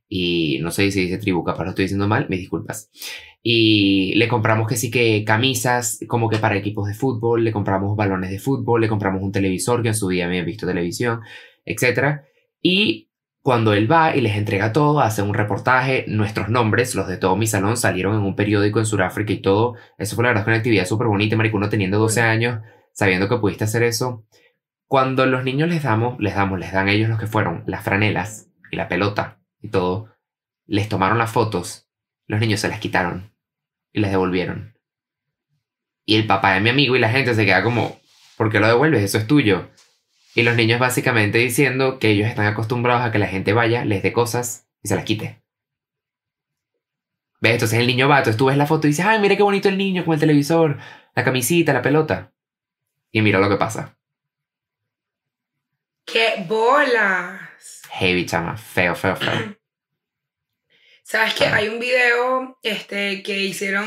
[0.09, 2.89] Y no sé si dice tribu, capaz lo estoy diciendo mal, me disculpas.
[3.43, 7.95] Y le compramos que sí que camisas, como que para equipos de fútbol, le compramos
[7.95, 11.21] balones de fútbol, le compramos un televisor que en su día había visto televisión,
[11.65, 12.21] etc.
[12.63, 13.10] Y
[13.41, 17.35] cuando él va y les entrega todo, hace un reportaje, nuestros nombres, los de todo
[17.35, 19.75] mi salón, salieron en un periódico en Sudáfrica y todo.
[19.97, 22.61] Eso fue la verdad que una actividad súper bonita, marico, teniendo 12 años,
[22.93, 24.25] sabiendo que pudiste hacer eso.
[24.85, 28.49] Cuando los niños les damos, les damos, les dan ellos los que fueron, las franelas
[28.71, 30.09] y la pelota y todo,
[30.67, 31.87] les tomaron las fotos,
[32.27, 33.33] los niños se las quitaron
[33.91, 34.77] y les devolvieron.
[36.05, 37.99] Y el papá de mi amigo y la gente se queda como,
[38.37, 39.03] ¿por qué lo devuelves?
[39.03, 39.69] Eso es tuyo.
[40.33, 44.01] Y los niños básicamente diciendo que ellos están acostumbrados a que la gente vaya, les
[44.01, 45.41] dé cosas y se las quite.
[47.41, 47.53] ¿Ves?
[47.53, 49.67] Entonces el niño va, entonces tú ves la foto y dices, ay, mira qué bonito
[49.67, 50.77] el niño con el televisor,
[51.15, 52.31] la camisita, la pelota.
[53.11, 53.97] Y mira lo que pasa.
[56.05, 57.41] ¡Qué bolas!
[57.89, 58.55] Heavy, chama.
[58.55, 59.55] Feo, feo, feo.
[61.03, 61.45] ¿Sabes qué?
[61.45, 63.85] Hay un video este, que hicieron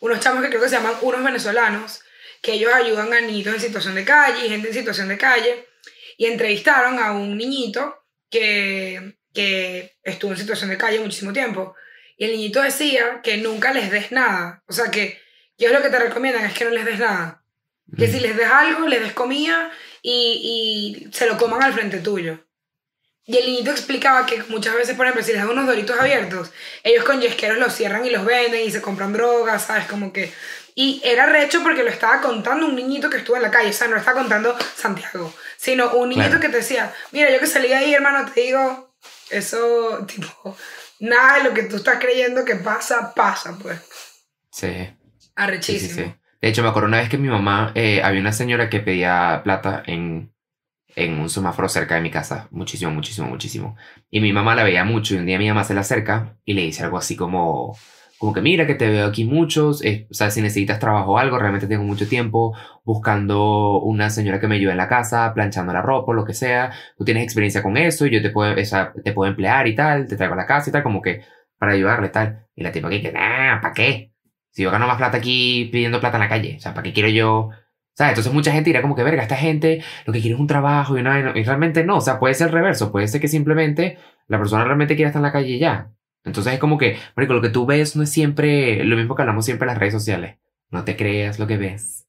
[0.00, 2.02] unos chamos que creo que se llaman unos venezolanos,
[2.42, 5.69] que ellos ayudan a niñitos en situación de calle y gente en situación de calle
[6.20, 11.74] y entrevistaron a un niñito que, que estuvo en situación de calle muchísimo tiempo.
[12.18, 14.62] Y el niñito decía que nunca les des nada.
[14.68, 15.18] O sea, que
[15.56, 17.42] es lo que te recomiendan es que no les des nada.
[17.96, 19.70] Que si les des algo, les des comida
[20.02, 22.38] y, y se lo coman al frente tuyo.
[23.24, 26.50] Y el niñito explicaba que muchas veces, por ejemplo, si les dan unos doritos abiertos,
[26.84, 29.86] ellos con yesqueros los cierran y los venden y se compran drogas, ¿sabes?
[29.86, 30.30] Como que
[30.74, 33.72] y era recho porque lo estaba contando un niñito que estuvo en la calle, o
[33.72, 37.46] sea, no lo estaba contando Santiago, sino un niñito que te decía, mira, yo que
[37.46, 38.94] salí ahí, hermano, te digo,
[39.30, 40.56] eso, tipo,
[41.00, 43.80] nada de lo que tú estás creyendo que pasa, pasa, pues.
[44.50, 44.90] Sí.
[45.36, 45.94] Arrechísimo.
[45.94, 48.68] Sí, sí, De hecho, me acuerdo una vez que mi mamá, eh, había una señora
[48.68, 50.32] que pedía plata en,
[50.96, 53.76] en un semáforo cerca de mi casa, muchísimo, muchísimo, muchísimo.
[54.10, 56.54] Y mi mamá la veía mucho y un día mi mamá se la acerca y
[56.54, 57.76] le dice algo así como
[58.20, 61.18] como que mira que te veo aquí muchos, eh, o sea, si necesitas trabajo o
[61.18, 62.54] algo, realmente tengo mucho tiempo
[62.84, 66.70] buscando una señora que me ayude en la casa, planchando la ropa, lo que sea,
[66.98, 68.54] tú tienes experiencia con eso y yo te puedo,
[69.02, 71.22] te puedo emplear y tal, te traigo a la casa y tal, como que
[71.58, 72.46] para ayudarle tal.
[72.54, 74.12] Y la tipa que, nah, ¿para qué?
[74.50, 76.92] Si yo gano más plata aquí pidiendo plata en la calle, o sea, ¿para qué
[76.92, 77.50] quiero yo
[78.00, 80.46] sea, Entonces mucha gente dirá como que, verga, esta gente lo que quiere es un
[80.46, 81.98] trabajo y, una, y realmente no.
[81.98, 82.90] O sea, puede ser el reverso.
[82.92, 85.92] Puede ser que simplemente la persona realmente quiere estar en la calle y ya.
[86.24, 89.22] Entonces es como que, marico, lo que tú ves no es siempre lo mismo que
[89.22, 90.36] hablamos siempre en las redes sociales.
[90.70, 92.06] No te creas lo que ves.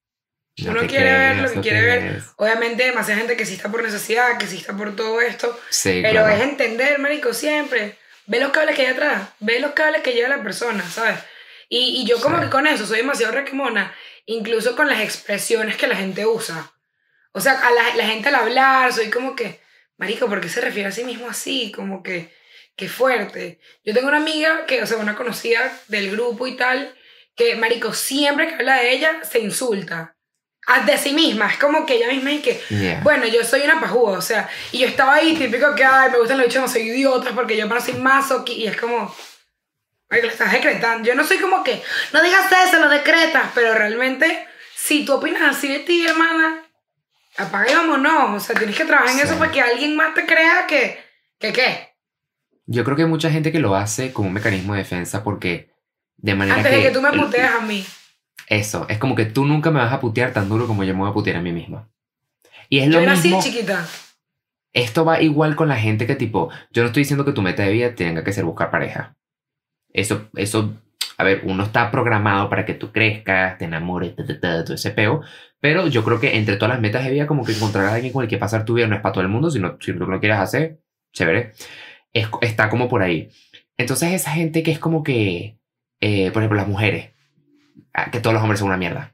[0.57, 2.24] No Uno quiere ver lo que quiere ver.
[2.36, 5.57] Obviamente, demasiada gente que sí está por necesidad, que sí está por todo esto.
[5.70, 7.97] Sí, pero es entender, marico, siempre.
[8.28, 9.30] Ve los cables que hay atrás.
[9.39, 11.20] Ve los cables que lleva la persona, ¿sabes?
[11.70, 13.93] Y, y yo como que con eso soy demasiado requemona,
[14.26, 16.74] incluso con las expresiones que la gente usa.
[17.32, 19.62] O sea, a la, la gente al hablar, soy como que,
[19.97, 21.72] marico, ¿por qué se refiere a sí mismo así?
[21.72, 22.34] Como que,
[22.76, 23.59] qué fuerte.
[23.84, 26.95] Yo tengo una amiga, que, o sea, una conocida del grupo y tal,
[27.36, 30.15] que, marico, siempre que habla de ella, se insulta
[30.86, 31.47] de sí misma.
[31.47, 32.61] Es como que ella misma y que,
[33.03, 36.17] bueno, yo soy una pajúa, o sea, y yo estaba ahí típico que, ay, me
[36.17, 39.13] gustan los bichos, no soy idiotas porque yo para soy mazo y es como,
[40.09, 41.07] ay, lo estás decretando.
[41.07, 41.82] Yo no soy como que,
[42.13, 46.63] no digas eso, lo decretas, pero realmente, si tú opinas así de ti, hermana,
[47.38, 48.41] apaga y vámonos.
[48.41, 51.03] O sea, tienes que trabajar en eso para que alguien más te crea que,
[51.39, 51.90] que qué.
[52.72, 55.72] Yo creo que hay mucha gente que lo hace como un mecanismo de defensa porque
[56.15, 57.84] de manera Antes de que tú me puteas a mí.
[58.47, 61.01] Eso, es como que tú nunca me vas a putear tan duro como yo me
[61.01, 61.89] voy a putear a mí misma.
[62.69, 63.39] Y es lo yo mismo.
[63.39, 63.86] así, chiquita.
[64.72, 67.63] Esto va igual con la gente que tipo, yo no estoy diciendo que tu meta
[67.63, 69.17] de vida tenga que ser buscar pareja.
[69.91, 70.74] Eso, eso,
[71.17, 75.22] a ver, uno está programado para que tú crezcas, te enamores, todo ese peo.
[75.59, 78.13] Pero yo creo que entre todas las metas de vida, como que encontrar a alguien
[78.13, 80.07] con el que pasar tu vida no es para todo el mundo, sino si tú
[80.07, 80.80] lo quieres hacer,
[81.11, 81.53] chévere.
[82.14, 83.30] Está como por ahí.
[83.78, 85.57] Entonces esa gente que es como que,
[85.99, 87.12] eh, por ejemplo, las mujeres
[88.12, 89.14] que todos los hombres son una mierda.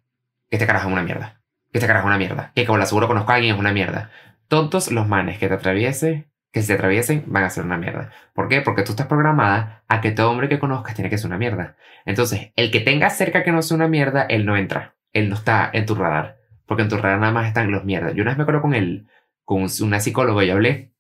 [0.50, 1.42] Que este carajo es una mierda.
[1.72, 2.52] Que este carajo es una mierda.
[2.56, 4.12] Que como la seguro conozco a alguien es una mierda.
[4.48, 8.12] Todos los manes que te atraviesen, que se te atraviesen, van a ser una mierda.
[8.34, 8.62] ¿Por qué?
[8.62, 11.76] Porque tú estás programada a que todo hombre que conozcas tiene que ser una mierda.
[12.06, 14.96] Entonces, el que tengas cerca que no sea una mierda, él no entra.
[15.12, 16.38] Él no está en tu radar.
[16.66, 18.14] Porque en tu radar nada más están los mierdas.
[18.14, 19.08] Yo una vez me acuerdo con él,
[19.44, 20.92] con una psicóloga, y hablé.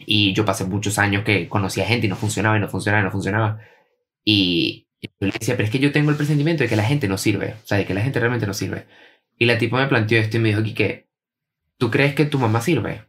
[0.00, 3.04] Y yo pasé muchos años que conocía gente y no funcionaba y no funcionaba y
[3.04, 3.60] no funcionaba.
[4.24, 7.08] Y, yo le decía, pero es que yo tengo el presentimiento de que la gente
[7.08, 8.86] no sirve, o sea, de que la gente realmente no sirve.
[9.38, 11.08] Y la tipo me planteó esto y me dijo, que
[11.78, 13.04] ¿tú crees que tu mamá sirve?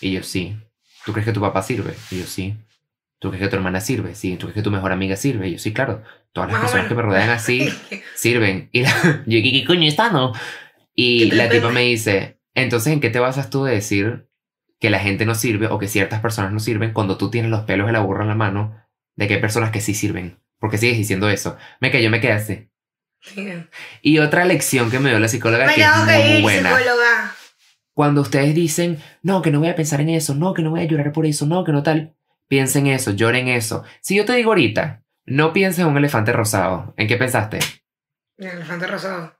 [0.00, 0.56] Y yo, sí.
[1.04, 1.94] ¿Tú crees que tu papá sirve?
[2.10, 2.56] Y yo, sí.
[3.18, 4.14] ¿Tú crees que tu hermana sirve?
[4.14, 4.36] Sí.
[4.36, 5.48] ¿Tú crees que tu mejor amiga sirve?
[5.48, 6.02] Y yo, sí, claro.
[6.32, 7.68] Todas las personas que me rodean así
[8.14, 8.68] sirven.
[8.72, 10.32] Y la, yo, ¿qué, coño está, no?
[10.94, 14.27] Y la tipa me dice, entonces, ¿en qué te basas tú de decir
[14.80, 17.62] que la gente no sirve o que ciertas personas no sirven cuando tú tienes los
[17.62, 18.74] pelos de la burra en la mano
[19.16, 20.38] de que hay personas que sí sirven?
[20.58, 21.56] porque sigues diciendo eso.
[21.80, 22.70] Me cayó, me quedé así.
[24.02, 26.76] Y otra lección que me dio la psicóloga que es muy buena.
[26.76, 27.34] Psicóloga.
[27.94, 30.80] Cuando ustedes dicen, no, que no voy a pensar en eso, no, que no voy
[30.80, 32.14] a llorar por eso, no, que no tal,
[32.46, 33.82] piensen eso, lloren eso.
[34.00, 37.58] Si yo te digo ahorita, no pienses en un elefante rosado, ¿en qué pensaste?
[38.36, 39.37] En el elefante rosado.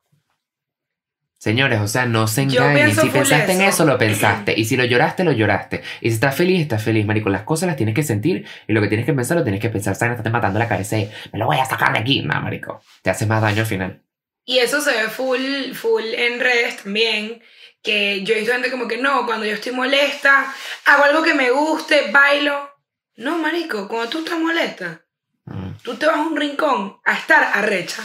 [1.38, 2.92] Señores, o sea, no se engañen.
[2.96, 4.58] Si pensaste en eso, lo pensaste.
[4.58, 5.82] Y si lo lloraste, lo lloraste.
[6.00, 7.30] Y si estás feliz, estás feliz, marico.
[7.30, 9.68] Las cosas las tienes que sentir y lo que tienes que pensar, lo tienes que
[9.68, 9.96] pensar.
[10.00, 12.22] No estás matando la cabeza y me lo voy a sacar de aquí.
[12.22, 12.82] No, marico.
[13.02, 14.02] Te hace más daño al final.
[14.44, 17.40] Y eso se ve full, full en redes también.
[17.82, 20.52] Que yo he visto gente como que no, cuando yo estoy molesta,
[20.86, 22.68] hago algo que me guste, bailo.
[23.14, 25.02] No, marico, cuando tú estás molesta,
[25.44, 25.70] mm.
[25.84, 28.02] tú te vas a un rincón a estar arrecha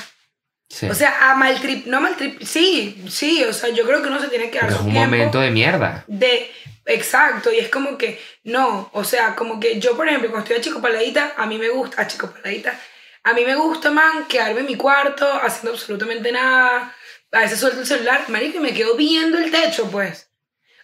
[0.82, 4.28] o sea, a maltrip, no maltrip, sí, sí, o sea, yo creo que uno se
[4.28, 6.04] tiene que dar Es un momento de mierda.
[6.08, 6.52] De,
[6.86, 10.58] exacto, y es como que, no, o sea, como que yo, por ejemplo, cuando estoy
[10.58, 12.80] a Chico Paladita, a mí me gusta, a Chico Paladita,
[13.24, 16.96] a mí me gusta, man, quedarme en mi cuarto haciendo absolutamente nada,
[17.32, 20.30] a veces suelto el celular, marico, y me quedo viendo el techo, pues.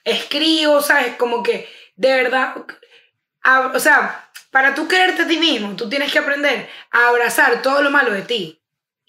[0.03, 1.15] Escribo, ¿sabes?
[1.15, 2.55] Como que, de verdad,
[3.73, 7.81] o sea, para tú quererte a ti mismo, tú tienes que aprender a abrazar todo
[7.81, 8.58] lo malo de ti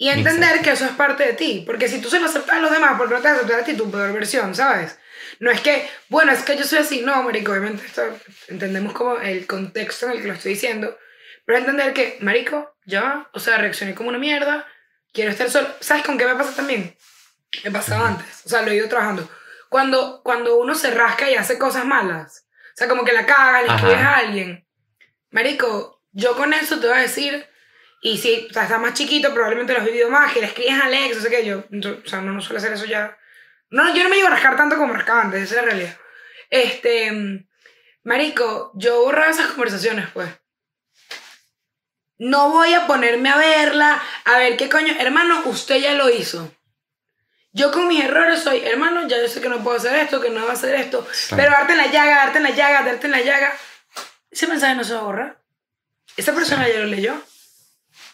[0.00, 1.62] y entender que eso es parte de ti.
[1.66, 3.74] Porque si tú se lo aceptas a los demás, porque no te aceptar a ti
[3.74, 4.98] tu peor versión, ¿sabes?
[5.40, 7.02] No es que, bueno, es que yo soy así.
[7.02, 8.02] No, marico, obviamente esto,
[8.48, 10.96] entendemos como el contexto en el que lo estoy diciendo.
[11.44, 14.66] Pero entender que, marico, ya, o sea, reaccioné como una mierda.
[15.12, 15.68] Quiero estar solo.
[15.80, 16.96] ¿Sabes con qué me pasa también?
[17.62, 18.46] Me pasado antes.
[18.46, 19.28] O sea, lo he ido trabajando.
[19.68, 22.46] Cuando, cuando uno se rasca y hace cosas malas.
[22.72, 24.66] O sea, como que la caga, le escribes a alguien.
[25.28, 27.49] Marico, yo con eso te voy a decir
[28.00, 30.72] y si o sea, estás más chiquito, probablemente lo has vivido más, que le escribes
[30.72, 33.16] a Alex, o sea que yo, o sea, no, no suele hacer eso ya.
[33.68, 35.96] No, yo no me iba a rascar tanto como rascaba antes, esa es la realidad.
[36.48, 37.46] Este,
[38.02, 40.30] marico, yo borraba esas conversaciones, pues.
[42.18, 46.54] No voy a ponerme a verla, a ver qué coño, hermano, usted ya lo hizo.
[47.52, 50.30] Yo con mis errores soy, hermano, ya yo sé que no puedo hacer esto, que
[50.30, 53.06] no va a hacer esto, pero darte en la llaga, darte en la llaga, darte
[53.06, 53.52] en la llaga.
[54.30, 55.42] Ese mensaje no se va a borrar.
[56.16, 57.20] Esa persona ya lo leyó.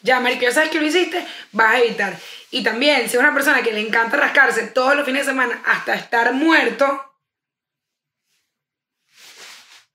[0.06, 2.16] Ya, marico, ya sabes que lo hiciste, vas a evitar.
[2.52, 5.60] Y también, si es una persona que le encanta rascarse todos los fines de semana
[5.66, 6.86] hasta estar muerto,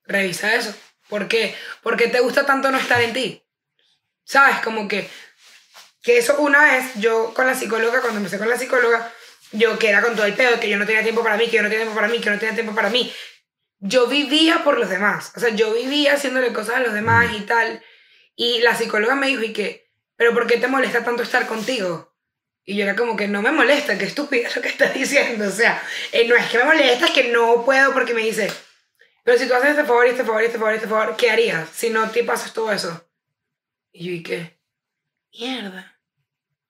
[0.03, 0.75] revisa eso.
[1.07, 1.55] ¿Por qué?
[1.81, 3.41] Porque te gusta tanto no estar en ti.
[4.25, 4.57] ¿Sabes?
[4.59, 5.09] Como que,
[6.03, 9.09] que eso una vez, yo con la psicóloga, cuando empecé con la psicóloga,
[9.53, 11.55] yo que era con todo el pedo, que yo no tenía tiempo para mí, que
[11.55, 13.13] yo no tenía tiempo para mí, que yo no tenía tiempo para mí.
[13.79, 15.31] Yo vivía por los demás.
[15.37, 17.81] O sea, yo vivía haciéndole cosas a los demás y tal.
[18.35, 19.80] Y la psicóloga me dijo, ¿y qué?
[20.21, 22.13] ¿Pero por qué te molesta tanto estar contigo?
[22.63, 25.47] Y yo era como que no me molesta, que estúpida lo que estás diciendo.
[25.47, 28.53] O sea, eh, no es que me molesta, es que no puedo porque me dice,
[29.23, 31.89] pero si tú haces este favor este favor este favor este favor, ¿qué harías si
[31.89, 33.09] no te pasas todo eso?
[33.91, 34.59] Y yo, ¿y qué?
[35.33, 35.99] Mierda.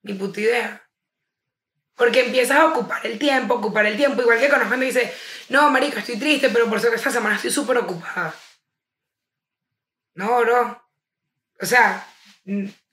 [0.04, 0.90] Ni puta idea.
[1.98, 4.22] Porque empiezas a ocupar el tiempo, ocupar el tiempo.
[4.22, 5.14] Igual que conozco me dice,
[5.50, 8.34] no, marico, estoy triste, pero por eso que esta semana estoy súper ocupada.
[10.14, 10.90] No, bro.
[11.60, 12.08] O sea,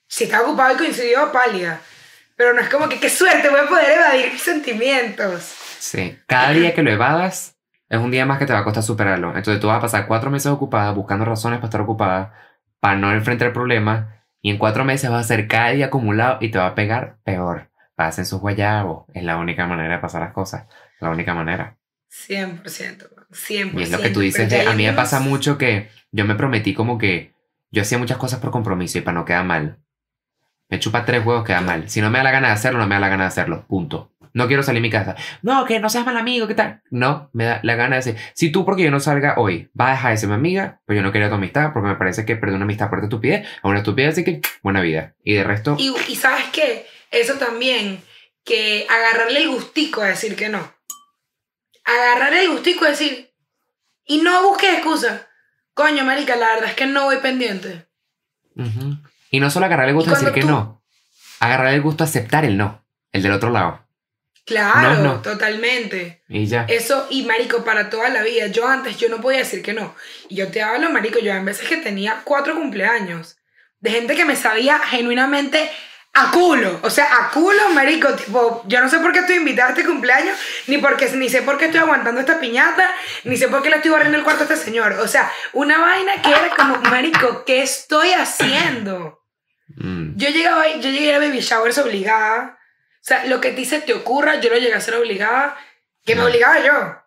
[0.09, 1.81] si está ocupado y coincidió, pálida.
[2.35, 5.43] Pero no es como que qué suerte, voy a poder evadir mis sentimientos.
[5.79, 7.57] Sí, cada día que lo evadas
[7.89, 9.29] es un día más que te va a costar superarlo.
[9.37, 12.35] Entonces tú vas a pasar cuatro meses ocupada buscando razones para estar ocupada,
[12.81, 16.39] para no enfrentar el problema, y en cuatro meses vas a ser cada día acumulado
[16.41, 17.71] y te va a pegar peor.
[17.97, 19.07] Pasen sus guayabos.
[19.13, 20.67] Es la única manera de pasar las cosas.
[21.01, 21.77] La única manera.
[22.11, 22.63] 100%.
[23.33, 23.73] 100%.
[23.75, 24.49] Y es lo que tú dices.
[24.49, 27.35] De, a mí me pasa mucho que yo me prometí como que
[27.71, 29.79] yo hacía muchas cosas por compromiso y para no quedar mal.
[30.69, 31.89] Me chupa tres juegos, queda mal.
[31.89, 33.67] Si no me da la gana de hacerlo, no me da la gana de hacerlo.
[33.67, 34.13] Punto.
[34.35, 35.17] No quiero salir de mi casa.
[35.43, 36.83] No, que no seas mal amigo, ¿qué tal?
[36.91, 39.89] No, me da la gana de decir, si tú porque yo no salga hoy vas
[39.89, 42.25] a dejar de ser mi amiga, pues yo no quería tu amistad porque me parece
[42.25, 45.15] que perder una amistad por tu estupidez es una estupidez, así que buena vida.
[45.25, 45.77] Y de resto...
[45.79, 48.03] Y, y sabes qué, eso también,
[48.45, 50.73] que agarrarle el gustico a decir que no.
[51.85, 53.33] Agarrarle el gustico a decir,
[54.05, 55.27] y no busques excusa.
[55.75, 57.87] Coño, marica, la verdad es que no voy pendiente.
[59.31, 60.83] Y no solo agarrarle el gusto a decir que no,
[61.41, 63.89] agarrarle el gusto a aceptar el no, el del otro lado.
[64.49, 66.23] Claro, totalmente.
[66.27, 66.65] Y ya.
[66.69, 68.47] Eso, y marico, para toda la vida.
[68.47, 69.95] Yo antes, yo no podía decir que no.
[70.31, 73.37] Y yo te hablo, marico, yo en veces que tenía cuatro cumpleaños.
[73.81, 75.71] De gente que me sabía genuinamente
[76.15, 76.81] a culo.
[76.83, 78.15] O sea, a culo, marico.
[78.15, 81.43] Tipo, yo no sé por qué estoy invitada a este cumpleaños, ni, porque, ni sé
[81.43, 82.91] por qué estoy aguantando esta piñata,
[83.25, 84.95] ni sé por qué le estoy barriendo el cuarto a este señor.
[84.95, 89.18] O sea, una vaina que era como, marico, ¿qué estoy haciendo?
[89.79, 90.17] Mm.
[90.17, 92.59] Yo llegaba, yo llegué a baby showers obligada
[93.01, 95.57] o sea, lo que ti se te ocurra, yo lo llegué a ser obligada,
[96.05, 97.03] que me obligaba yo.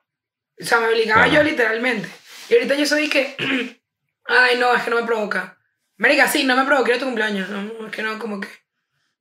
[0.60, 2.10] O sea, me obligaba yo literalmente.
[2.50, 3.36] Y ahorita yo soy que,
[4.26, 5.60] ay, no, es que no me provoca.
[5.98, 7.50] Marica, sí, no me provoca, quiero tu cumpleaños.
[7.50, 8.48] No, es que no, como que,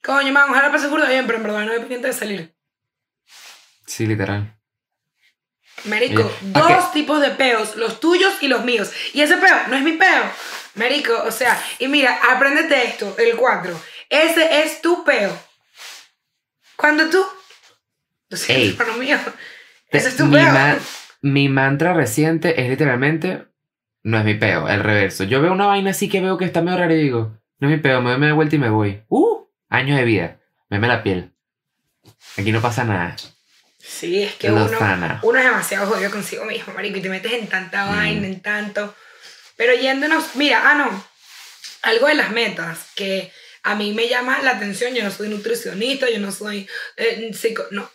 [0.03, 2.55] coño, man, ojalá pase burda bien, pero en verdad no me pendiente de salir.
[3.87, 4.57] Sí, literal.
[5.85, 8.91] Marico, dos tipos de peos, los tuyos y los míos.
[9.13, 10.33] Y ese peo no es mi peo.
[10.75, 13.81] Marico, o sea, y mira, apréndete esto, el 4.
[14.09, 15.37] Ese es tu peo.
[16.77, 17.25] Cuando tú.
[18.49, 19.19] Ey, mío.
[19.91, 20.39] Ese es tu mi,
[21.23, 23.47] mi mantra reciente es literalmente.
[24.03, 25.25] No es mi peo, el reverso.
[25.25, 27.77] Yo veo una vaina así que veo que está medio raro y digo, no es
[27.77, 29.03] mi peo, me doy de vuelta y me voy.
[29.09, 29.47] ¡Uh!
[29.69, 30.41] Años de vida.
[30.71, 31.33] Meme la piel.
[32.39, 33.17] Aquí no pasa nada.
[33.79, 34.69] Sí, es que uno,
[35.23, 37.89] uno es demasiado jodido consigo mismo, marico, y te metes en tanta mm.
[37.89, 38.95] vaina, en tanto.
[39.61, 41.07] Pero yéndonos, mira, ah, no,
[41.83, 43.31] algo de las metas, que
[43.63, 47.67] a mí me llama la atención, yo no soy nutricionista, yo no soy eh, psico,
[47.71, 47.93] no.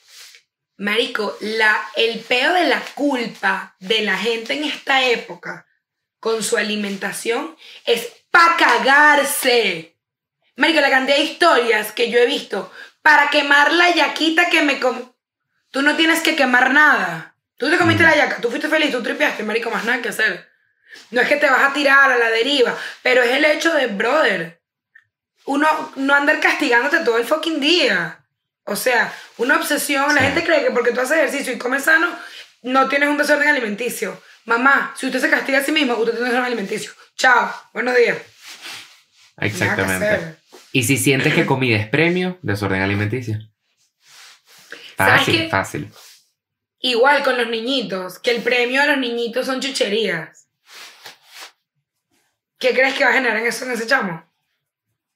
[0.78, 5.66] Marico, la, el peo de la culpa de la gente en esta época
[6.20, 9.98] con su alimentación es para cagarse.
[10.58, 14.80] Marico, la cantidad de historias que yo he visto para quemar la yaquita que me
[14.80, 15.14] com
[15.72, 17.36] Tú no tienes que quemar nada.
[17.58, 20.54] Tú te comiste la yaca, tú fuiste feliz, tú tripeaste, marico, más nada que hacer.
[21.12, 23.88] No es que te vas a tirar a la deriva, pero es el hecho de,
[23.88, 24.62] brother,
[25.46, 28.26] uno no andar castigándote todo el fucking día.
[28.66, 30.14] O sea, una obsesión.
[30.16, 32.08] La gente cree que porque tú haces ejercicio y comes sano,
[32.64, 34.22] no tienes un desorden alimenticio.
[34.46, 36.92] Mamá, si usted se castiga a sí mismo, usted tiene un desorden alimenticio.
[37.16, 38.18] Chao, buenos días.
[39.38, 40.38] Exactamente.
[40.72, 43.40] Y si sientes que comida es premio, desorden alimenticio.
[44.96, 45.92] Fácil, fácil.
[46.80, 50.45] Igual con los niñitos, que el premio a los niñitos son chucherías.
[52.66, 54.24] ¿Qué crees que va a generar en eso en ese chamo?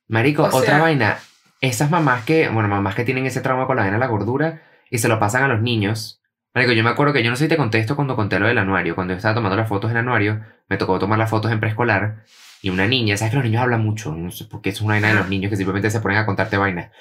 [0.08, 1.18] Marico, otra vaina.
[1.62, 4.62] Esas mamás que, bueno, mamás que tienen ese trauma con la vaina de la gordura
[4.92, 6.22] y se lo pasan a los niños.
[6.54, 8.60] Marico, yo me acuerdo que yo no sé si te contesto cuando conté lo del
[8.60, 8.94] anuario.
[8.94, 12.24] Cuando yo estaba tomando las fotos en anuario, me tocó tomar las fotos en preescolar.
[12.62, 14.14] Y una niña, ¿sabes que los niños hablan mucho?
[14.14, 16.56] No sé, porque es una vaina de los niños que simplemente se ponen a contarte
[16.56, 16.92] vainas.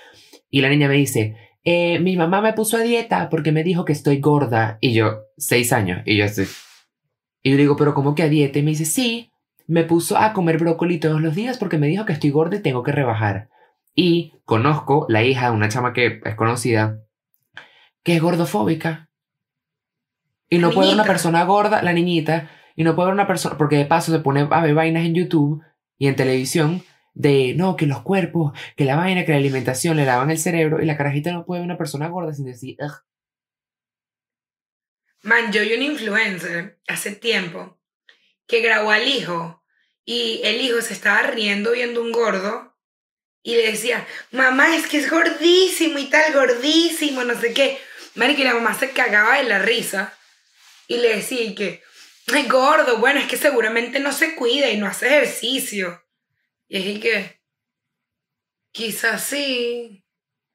[0.49, 3.85] Y la niña me dice, eh, mi mamá me puso a dieta porque me dijo
[3.85, 4.79] que estoy gorda.
[4.81, 6.01] Y yo, seis años.
[6.07, 6.45] Y yo así.
[7.43, 8.59] Y yo digo, pero ¿cómo que a dieta?
[8.59, 9.31] Y me dice, sí,
[9.69, 12.63] me puso a comer brócoli todos los días porque me dijo que estoy gorda y
[12.63, 13.51] tengo que rebajar.
[13.95, 17.05] Y conozco la hija de una chama que es conocida,
[18.03, 19.11] que es gordofóbica.
[20.49, 23.85] Y no puede una persona gorda, la niñita, y no puede una persona, porque de
[23.85, 25.63] paso se pone a ver vainas en YouTube
[25.99, 30.07] y en televisión de, no, que los cuerpos, que la vaina, que la alimentación le
[30.07, 33.05] lavan el cerebro, y la carajita no puede ver una persona gorda sin decir, "Ugh".
[35.25, 37.78] Man, yo vi un influencer hace tiempo
[38.49, 39.63] que grabó al hijo
[40.05, 42.77] y el hijo se estaba riendo viendo un gordo
[43.43, 47.81] y le decía, mamá, es que es gordísimo y tal, gordísimo, no sé qué.
[48.15, 50.13] Marico, y la mamá se cagaba de la risa
[50.89, 51.83] y le decía y que,
[52.33, 56.03] ay, gordo, bueno, es que seguramente no se cuida y no hace ejercicio.
[56.69, 57.41] Y es que,
[58.73, 60.05] quizás sí.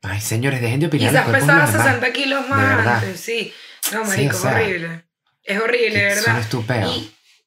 [0.01, 1.11] Ay, señores, dejen de opinar.
[1.11, 1.85] Quizás pesaba de los demás.
[1.85, 3.53] 60 kilos más antes, sí.
[3.91, 5.05] No, Sí, marico, o sea, es horrible.
[5.43, 6.23] Es horrible, ¿verdad?
[6.23, 6.35] Son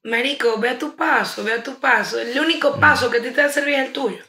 [0.07, 2.19] marico, ve a tu paso, ve a tu paso.
[2.19, 2.79] El único Mm.
[2.79, 4.23] paso que a ti te va a servir es el tuyo.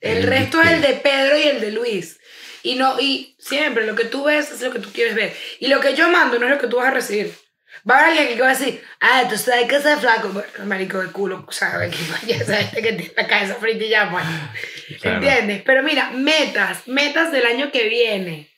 [0.00, 2.18] El El resto es el de Pedro y el de Luis.
[2.62, 5.34] Y no, y siempre lo que tú ves es lo que tú quieres ver.
[5.60, 7.32] Y lo que yo mando no es lo que tú vas a recibir.
[7.88, 10.48] Va a haber alguien que va a decir, ah, tú sabes que ese flaco, Bueno,
[10.66, 14.24] marico de culo, sabe que ya sabes que tiene la cabeza frita y ya, pues.
[15.00, 15.16] Claro.
[15.18, 15.62] ¿Entiendes?
[15.64, 18.50] Pero mira, metas, metas del año que viene.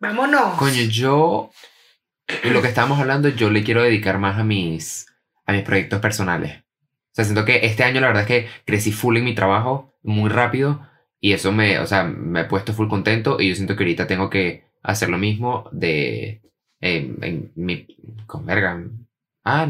[0.00, 0.58] Vámonos.
[0.58, 1.50] Coño, yo.
[2.44, 5.06] Lo que estábamos hablando, yo le quiero dedicar más a mis,
[5.46, 6.58] a mis proyectos personales.
[6.60, 9.94] O sea, siento que este año la verdad es que crecí full en mi trabajo,
[10.02, 10.86] muy rápido,
[11.20, 14.06] y eso me, o sea, me ha puesto full contento, y yo siento que ahorita
[14.06, 16.42] tengo que hacer lo mismo de.
[16.80, 17.86] En, en mi.
[18.26, 18.82] Con verga.
[19.44, 19.66] Ah,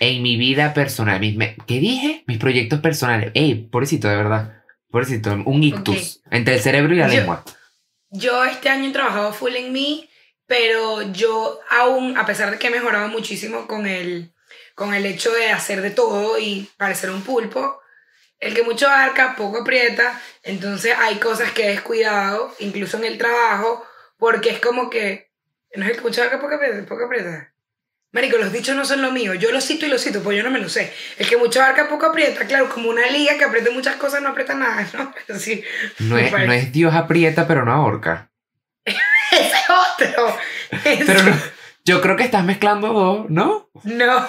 [0.00, 1.20] en mi vida personal.
[1.20, 2.24] Mis, me- ¿Qué dije?
[2.26, 3.30] Mis proyectos personales.
[3.34, 4.62] Ey, pobrecito, de verdad.
[4.90, 6.20] Pobrecito, un ictus.
[6.30, 7.44] Entre el cerebro y la Yo- lengua.
[8.10, 10.08] Yo este año he trabajado full en mí,
[10.46, 14.32] pero yo aún, a pesar de que he mejorado muchísimo con el,
[14.74, 17.80] con el hecho de hacer de todo y parecer un pulpo,
[18.38, 23.18] el que mucho abarca, poco aprieta, entonces hay cosas que he descuidado, incluso en el
[23.18, 23.84] trabajo,
[24.18, 25.30] porque es como que,
[25.74, 27.52] no es el que mucho abarca, poco aprieta, poco aprieta.
[28.12, 30.42] Marico, los dichos no son lo mío, yo los cito y los cito, pues yo
[30.42, 30.92] no me lo sé.
[31.18, 34.30] El que mucho abarca, poco aprieta, claro, como una liga que aprieta muchas cosas, no
[34.30, 35.12] aprieta nada, ¿no?
[35.34, 35.64] Así,
[35.98, 38.30] No es, no es Dios aprieta, pero no ahorca.
[40.84, 41.36] Es Pero no-
[41.84, 43.70] yo creo que estás mezclando dos, ¿no?
[43.84, 44.28] No.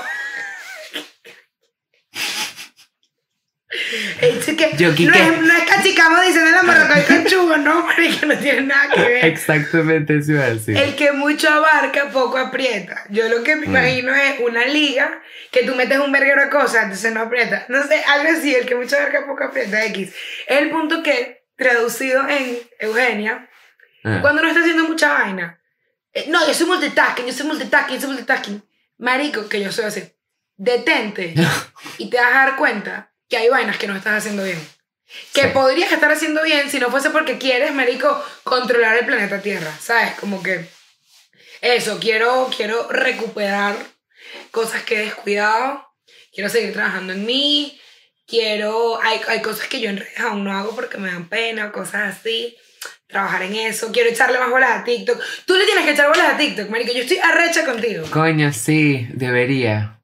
[4.21, 8.25] Es que Yo, no, es, no es cachicamo diciendo la marroca y conchugo, no, marico,
[8.25, 9.25] no tiene nada que ver.
[9.25, 10.77] Exactamente eso iba a decir.
[10.77, 13.03] El que mucho abarca, poco aprieta.
[13.09, 13.69] Yo lo que me Mm.
[13.69, 15.21] imagino es una liga
[15.51, 17.65] que tú metes un verguero de cosas, entonces no aprieta.
[17.67, 20.13] No sé, algo así, el que mucho abarca, poco aprieta, X.
[20.47, 23.49] El punto que, traducido en Eugenia,
[24.07, 24.21] Ah.
[24.21, 25.59] cuando no está haciendo mucha vaina.
[26.13, 28.63] eh, no, yo soy multitasking, yo soy multitasking, yo soy multitasking.
[28.97, 30.03] Marico, que yo soy así.
[30.55, 31.35] Detente
[31.99, 34.59] y te vas a dar cuenta que hay vainas que no estás haciendo bien.
[35.33, 35.47] Que Sí.
[35.53, 39.71] podrías estar haciendo bien si no fuese porque quieres, marico, controlar el planeta Tierra.
[39.79, 40.13] ¿Sabes?
[40.19, 40.67] Como que
[41.61, 43.75] eso, quiero, quiero recuperar
[44.51, 45.85] cosas que he descuidado.
[46.33, 47.79] Quiero seguir trabajando en mí.
[48.27, 51.71] Quiero, hay, hay cosas que yo en redes aún no hago porque me dan pena,
[51.71, 52.57] cosas así.
[53.07, 53.91] Trabajar en eso.
[53.91, 55.17] Quiero echarle más bolas a TikTok.
[55.45, 56.91] Tú le tienes que echar bolas a TikTok, marico.
[56.93, 58.05] Yo estoy arrecha contigo.
[58.11, 60.01] Coño, sí, debería.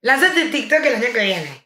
[0.00, 1.62] Lánzate TikTok el año que viene.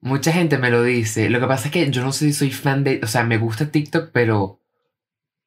[0.00, 1.30] Mucha gente me lo dice.
[1.30, 3.00] Lo que pasa es que yo no sé si soy fan de.
[3.02, 4.60] O sea, me gusta TikTok, pero.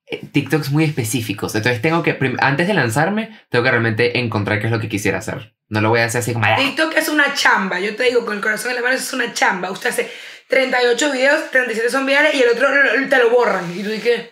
[0.07, 1.53] eh, TikToks muy específicos.
[1.55, 2.17] Entonces tengo que.
[2.39, 5.55] Antes de lanzarme, tengo que realmente encontrar qué es lo que quisiera hacer.
[5.67, 6.45] No lo voy a hacer así como.
[6.45, 6.55] "Ah".
[6.57, 7.79] TikTok es una chamba.
[7.81, 9.69] Yo te digo, con el corazón en la mano, es una chamba.
[9.71, 10.09] Usted hace
[10.47, 12.69] 38 videos, 37 son virales y el otro
[13.09, 13.69] te lo borran.
[13.77, 14.29] Y tú dices,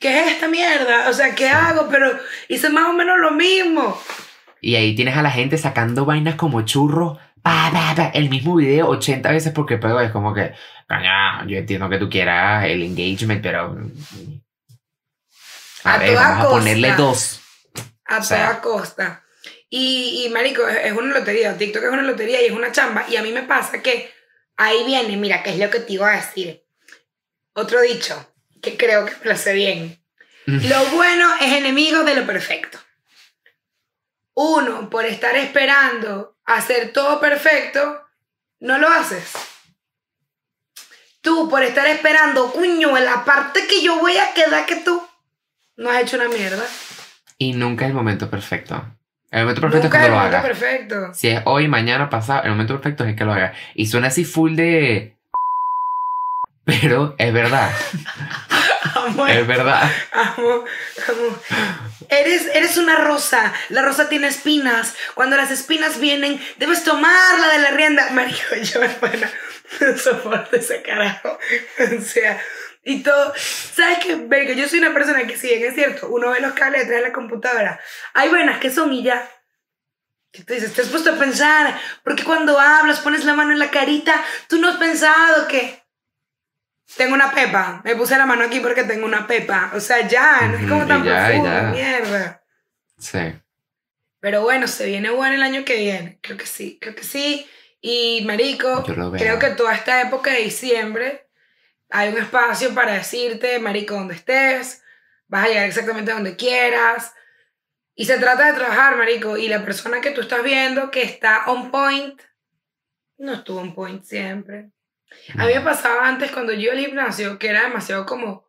[0.00, 1.08] ¿qué es esta mierda?
[1.08, 1.88] O sea, ¿qué hago?
[1.90, 2.18] Pero
[2.48, 4.00] hice más o menos lo mismo.
[4.60, 7.18] Y ahí tienes a la gente sacando vainas como churros.
[7.42, 10.52] Pa, pa, pa, el mismo video 80 veces porque pero es como que.
[10.88, 13.70] Coño, yo entiendo que tú quieras el engagement, pero.
[13.74, 14.40] mm,
[15.84, 17.02] A, A ver, toda vamos a ponerle costa.
[17.02, 17.40] dos.
[18.06, 18.46] A O sea.
[18.48, 19.22] toda costa.
[19.68, 21.56] Y, y marico, es una lotería.
[21.56, 23.04] TikTok es una lotería y es una chamba.
[23.08, 24.10] Y a mí me pasa que
[24.56, 26.64] ahí viene, mira, ¿qué es lo que te iba a decir?
[27.54, 28.14] Otro dicho,
[28.66, 29.98] que creo que lo sé bien.
[30.46, 30.68] Mm.
[30.68, 32.78] Lo bueno es enemigo de lo perfecto.
[34.34, 38.02] Uno, por estar esperando hacer todo perfecto,
[38.60, 39.32] no lo haces.
[41.20, 45.02] Tú, por estar esperando, cuño, en la parte que yo voy a quedar que tú,
[45.76, 46.64] no has hecho una mierda.
[47.38, 48.74] Y nunca es el momento perfecto.
[49.30, 50.44] El momento perfecto Nunca es cuando lo hagas.
[50.44, 51.14] perfecto.
[51.14, 53.56] Si es hoy, mañana, pasado, el momento perfecto es el que lo hagas.
[53.74, 55.16] Y suena así full de.
[56.64, 57.70] Pero es verdad.
[59.04, 59.90] Amo, Es verdad.
[60.12, 60.64] amo,
[61.08, 61.38] amo.
[62.08, 63.52] Eres, eres una rosa.
[63.68, 64.94] La rosa tiene espinas.
[65.14, 68.10] Cuando las espinas vienen, debes tomarla de la rienda.
[68.10, 69.26] Marico, yo, bueno,
[69.80, 71.38] No soporto ese carajo.
[71.98, 72.40] O sea,
[72.84, 73.32] y todo.
[73.36, 74.14] ¿Sabes qué?
[74.14, 77.02] Verga, yo soy una persona que, si bien es cierto, uno ve los cables detrás
[77.02, 77.80] de la computadora.
[78.14, 79.28] Hay buenas que son y ya.
[80.46, 84.22] Dices, te has puesto a pensar, porque cuando hablas pones la mano en la carita,
[84.48, 85.82] tú no has pensado que
[86.94, 87.80] tengo una pepa.
[87.84, 89.72] Me puse la mano aquí porque tengo una pepa.
[89.74, 91.70] O sea, ya, no es como tan ya, y profundo, ya.
[91.70, 92.44] mierda.
[92.98, 93.34] Sí.
[94.20, 96.18] Pero bueno, se viene bueno el año que viene.
[96.22, 97.46] Creo que sí, creo que sí.
[97.80, 101.28] Y marico, creo que toda esta época de diciembre
[101.90, 104.82] hay un espacio para decirte, marico, donde estés,
[105.28, 107.14] vas a llegar exactamente donde quieras.
[107.94, 109.36] Y se trata de trabajar, marico.
[109.36, 112.20] Y la persona que tú estás viendo que está on point,
[113.18, 114.70] no estuvo on point siempre.
[115.38, 118.46] A mí me pasaba antes cuando yo al gimnasio que era demasiado como,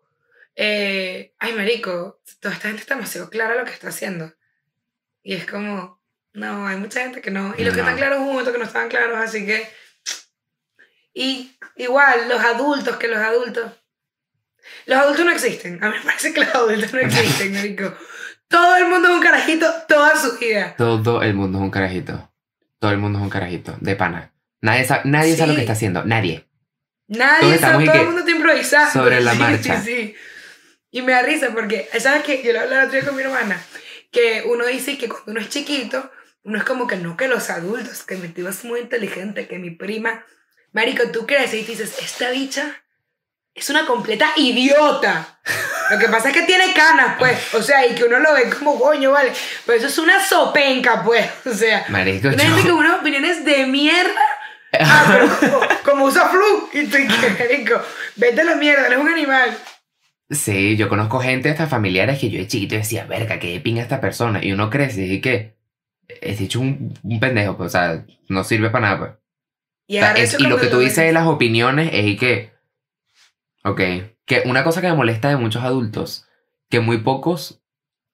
[0.55, 4.33] eh, ay, marico, toda esta gente está demasiado clara lo que está haciendo.
[5.23, 6.01] Y es como,
[6.33, 7.53] no, hay mucha gente que no.
[7.57, 7.87] Y los que No.
[7.87, 9.67] están claros momento que no estaban claros, así que...
[11.13, 13.71] Y igual, los adultos, que los adultos...
[14.85, 15.83] Los adultos no existen.
[15.83, 17.93] A mí me parece que los adultos no existen, marico.
[18.47, 20.75] Todo el mundo es un carajito toda su vida.
[20.77, 22.31] Todo el mundo es un carajito.
[22.79, 23.75] Todo el mundo es un carajito.
[23.81, 24.33] De pana.
[24.61, 25.55] Nadie sabe, nadie sabe lo Sí.
[25.57, 26.03] que está haciendo.
[26.05, 26.46] Nadie.
[27.07, 28.91] Nadie sabe, todo que el mundo está improvisando.
[28.91, 29.81] sobre la Sí, marcha.
[29.81, 30.15] Sí, sí.
[30.91, 32.41] Y me da risa porque, ¿sabes qué?
[32.43, 33.61] Yo lo hablaba el otro día con mi hermana,
[34.11, 36.11] que uno dice que cuando uno es chiquito,
[36.43, 39.59] uno es como que no, que los adultos, que mi tío es muy inteligente, que
[39.59, 40.25] mi prima,
[40.71, 42.83] marico, tú crees y dices, esta bicha
[43.53, 45.39] es una completa idiota.
[45.89, 48.49] Lo que pasa es que tiene canas, pues, o sea, y que uno lo ve
[48.49, 49.31] como coño, ¿vale?
[49.65, 53.43] Pero eso es una sopenca, pues, o sea, Marico, una gente yo- con unas opiniones
[53.45, 54.21] de mierda.
[54.81, 55.05] Ah,
[55.39, 56.69] pero como, como usa flu.
[56.73, 57.81] Y tú, ¿qué, marico?
[58.15, 59.57] Vete a la mierda, eres un animal.
[60.29, 64.01] Sí, yo conozco gente hasta familiares que yo de chiquito decía, verga, qué pinga esta
[64.01, 64.43] persona.
[64.43, 65.55] Y uno crece y que
[66.21, 69.11] es hecho un, un pendejo, pues, o sea, no sirve para nada, pues.
[69.87, 72.19] Y, O sea, agarra es- eso y lo que tú dices de las opiniones es
[72.19, 72.51] que,
[73.63, 73.81] ok,
[74.25, 76.27] que una cosa que me molesta de muchos adultos,
[76.69, 77.61] que muy pocos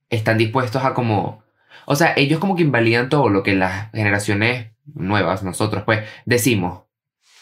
[0.09, 1.43] están dispuestos a como,
[1.85, 6.83] o sea, ellos como que invalidan todo lo que las generaciones nuevas, nosotros, pues, decimos.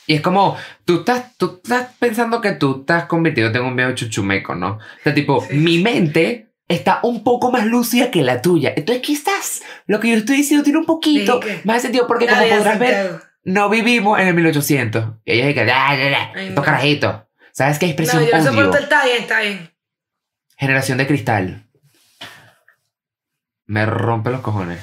[0.08, 3.94] Y es como, tú estás, tú estás pensando que tú estás convirtiéndote en un medio
[3.96, 4.74] chuchumeco, ¿no?
[4.74, 5.56] O sea, tipo, Sí.
[5.56, 8.74] mi mente está un poco más lúcida que la tuya.
[8.76, 12.42] Entonces, quizás lo que yo estoy diciendo tiene un poquito Sí, más sentido, porque como
[12.42, 15.06] podrás ver, no vivimos en el 1800.
[15.26, 16.62] Y ellos dicen, ah, ya, ya, Ay, estos no.
[16.64, 17.16] carajitos.
[17.54, 19.70] ¿Sabes qué No, expresión yo no soporto el está bien, está bien.
[20.58, 21.64] Generación de cristal.
[23.66, 24.80] Me rompe los cojones.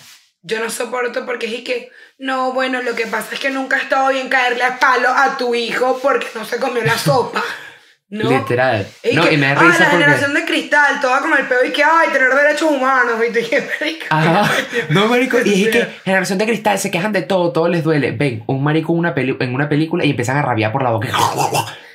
[0.49, 3.80] Yo no soporto porque es que, no, bueno, lo que pasa es que nunca ha
[3.80, 7.44] estado bien caerle a palo a tu hijo porque no se comió la sopa.
[8.11, 8.30] ¿No?
[8.30, 8.86] Literal.
[9.03, 10.05] Y no, que, y me da ah, risa la porque...
[10.05, 13.20] generación de cristal, toda con el pedo y que, ay, tener derechos humanos.
[13.28, 14.51] Y tú, que, marico, Ajá.
[14.88, 15.36] No, marico.
[15.44, 18.12] Y es que generación de cristal se quejan de todo, todo les duele.
[18.12, 21.09] Ven, un marico una, peli en una película y empiezan a rabiar por la boca.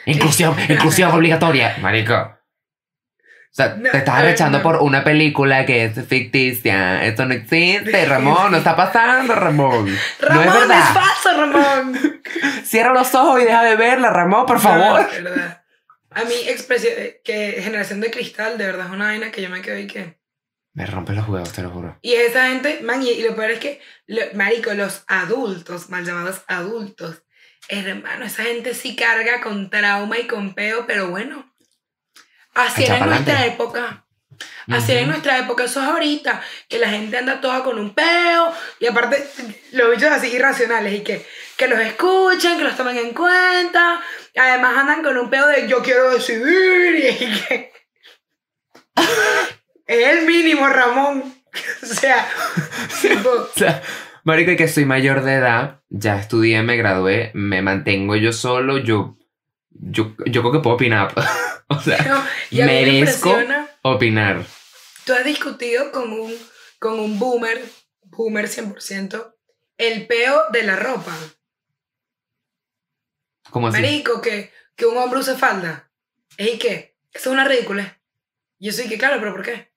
[0.05, 1.77] Inclusión, inclusión obligatoria.
[1.81, 2.37] Marico.
[3.53, 4.63] O sea, No, te estás no.
[4.63, 7.05] por una película que es ficticia.
[7.05, 8.51] Esto no existe, Ramón.
[8.51, 9.95] No está pasando, Ramón.
[10.19, 10.93] Ramón, no es verdad.
[10.93, 12.21] falso, Ramón.
[12.63, 15.07] Cierra los ojos y deja de verla, Ramón, por favor.
[15.07, 15.63] De verdad.
[16.09, 16.93] A mí, expresión,
[17.23, 20.17] que generación de cristal, de verdad es una vaina que yo me quedo y que.
[20.73, 21.99] Me rompe los huevos, te lo juro.
[22.01, 26.03] Y esa gente, man, y, y lo peor es que, lo- marico, los adultos, mal
[26.03, 27.21] llamados adultos,
[27.69, 31.52] hermano, esa gente sí carga con trauma y con peo, pero bueno.
[32.53, 34.05] Así era en nuestra época.
[34.67, 37.93] Así era en nuestra época, eso es ahorita, que la gente anda toda con un
[37.93, 39.27] peo, y aparte,
[39.73, 41.25] los bichos así irracionales, y que,
[41.57, 44.01] que los escuchen, que los tomen en cuenta,
[44.35, 47.73] además andan con un peo de yo quiero decidir, y que...
[49.85, 51.43] es el mínimo, Ramón.
[51.83, 52.27] O sea,
[53.01, 53.83] tipo, O sea,
[54.23, 58.79] marico, y que soy mayor de edad, ya estudié, me gradué, me mantengo yo solo,
[58.79, 59.17] yo,
[59.73, 61.13] yo, yo creo que puedo opinar.
[61.67, 64.45] o sea, no, y me merezco impresiona, opinar.
[65.05, 66.33] tú has discutido con un,
[66.79, 67.63] con un boomer,
[68.03, 69.33] boomer 100%,
[69.77, 71.15] el peo de la ropa.
[73.49, 73.81] ¿Cómo así?
[73.81, 75.89] Marico, que, que un hombre use falda.
[76.37, 76.95] ¿Y qué?
[77.11, 77.99] Eso es una ridícula.
[78.59, 79.71] Yo soy que, claro, pero ¿por qué?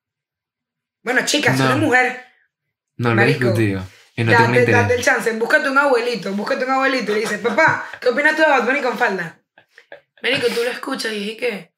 [1.02, 1.70] Bueno, chicas, No.
[1.70, 2.24] soy mujer.
[2.96, 3.84] no lo he discutido.
[4.16, 5.30] Y no date, date el chance.
[5.32, 6.32] Búscate un abuelito.
[6.32, 9.38] Búscate un abuelito y le dices, papá, ¿qué opinas tú de Bad Bunny con falda?
[10.22, 11.72] Marico, tú lo escuchas y ¿y qué?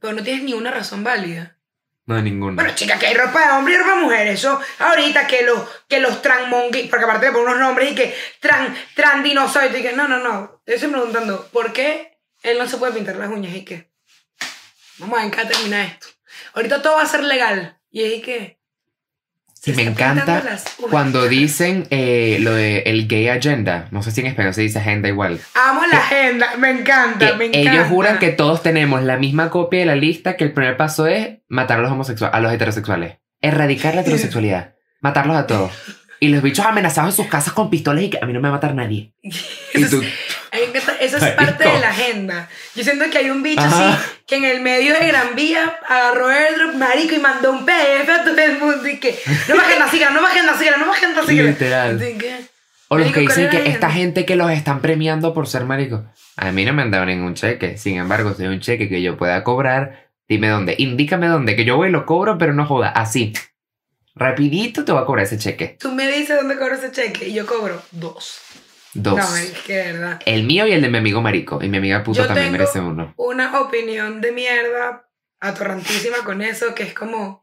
[0.00, 1.58] Pero no tienes ni una razón válida.
[2.06, 2.56] No, ninguno.
[2.56, 4.26] Bueno, chica, que hay ropa de hombre y ropa de mujer.
[4.26, 8.14] Eso, ahorita que los, que los transmongi, porque aparte le ponen unos nombres y que
[8.40, 10.62] tran, tran dinosaurios, y que no, no, no.
[10.66, 13.54] Yo estoy preguntando, ¿por qué él no se puede pintar las uñas?
[13.54, 13.92] ¿Y qué?
[14.98, 16.08] Vamos a ver en qué termina esto.
[16.54, 17.78] Ahorita todo va a ser legal.
[17.90, 18.61] ¿Y es que?
[19.62, 20.42] Sí, Se me encanta
[20.90, 23.86] cuando dicen eh, lo de el gay agenda.
[23.92, 25.38] No sé si en español se dice agenda igual.
[25.54, 27.72] Amo la agenda, me encanta, me encanta.
[27.72, 31.06] ellos juran que todos tenemos la misma copia de la lista, que el primer paso
[31.06, 33.18] es matar a los homosexuales, a los heterosexuales.
[33.40, 34.74] Erradicar la heterosexualidad.
[35.00, 35.70] Matarlos a todos.
[36.22, 38.48] Y los bichos amenazados en sus casas con pistolas y que a mí no me
[38.48, 39.12] va a matar nadie.
[39.74, 40.02] Y Eso, tú,
[41.00, 41.36] eso es Marico.
[41.36, 42.48] parte de la agenda.
[42.76, 43.94] Yo siento que hay un bicho Ajá.
[43.94, 48.08] así que en el medio de Gran Vía agarró airdrop, marico, y mandó un PDF
[48.08, 49.18] a todo el mundo y que
[49.48, 51.42] no bajen la sigla, no bajen la sigla, no bajen la sigla.
[51.42, 51.98] Literal.
[51.98, 52.36] Que,
[52.88, 53.88] o los Marico, que ¿cuál dicen que esta agenda?
[53.88, 56.02] gente que los están premiando por ser maricos.
[56.36, 57.78] A mí no me han dado ningún cheque.
[57.78, 60.76] Sin embargo, si hay un cheque que yo pueda cobrar, dime dónde.
[60.78, 61.56] Indícame dónde.
[61.56, 62.90] Que yo voy y lo cobro, pero no joda.
[62.90, 63.32] Así.
[64.14, 65.76] Rapidito te voy a cobrar ese cheque.
[65.80, 68.38] tú me dices dónde cobro ese cheque y yo cobro dos.
[68.94, 69.16] Dos.
[69.16, 70.20] No, es que de verdad.
[70.26, 71.60] El mío y el de mi amigo marico.
[71.62, 73.14] Y mi amiga puto Yo también tengo- merece uno.
[73.16, 75.08] Una opinión de mierda
[75.40, 77.42] atorrantísima con eso, que es como,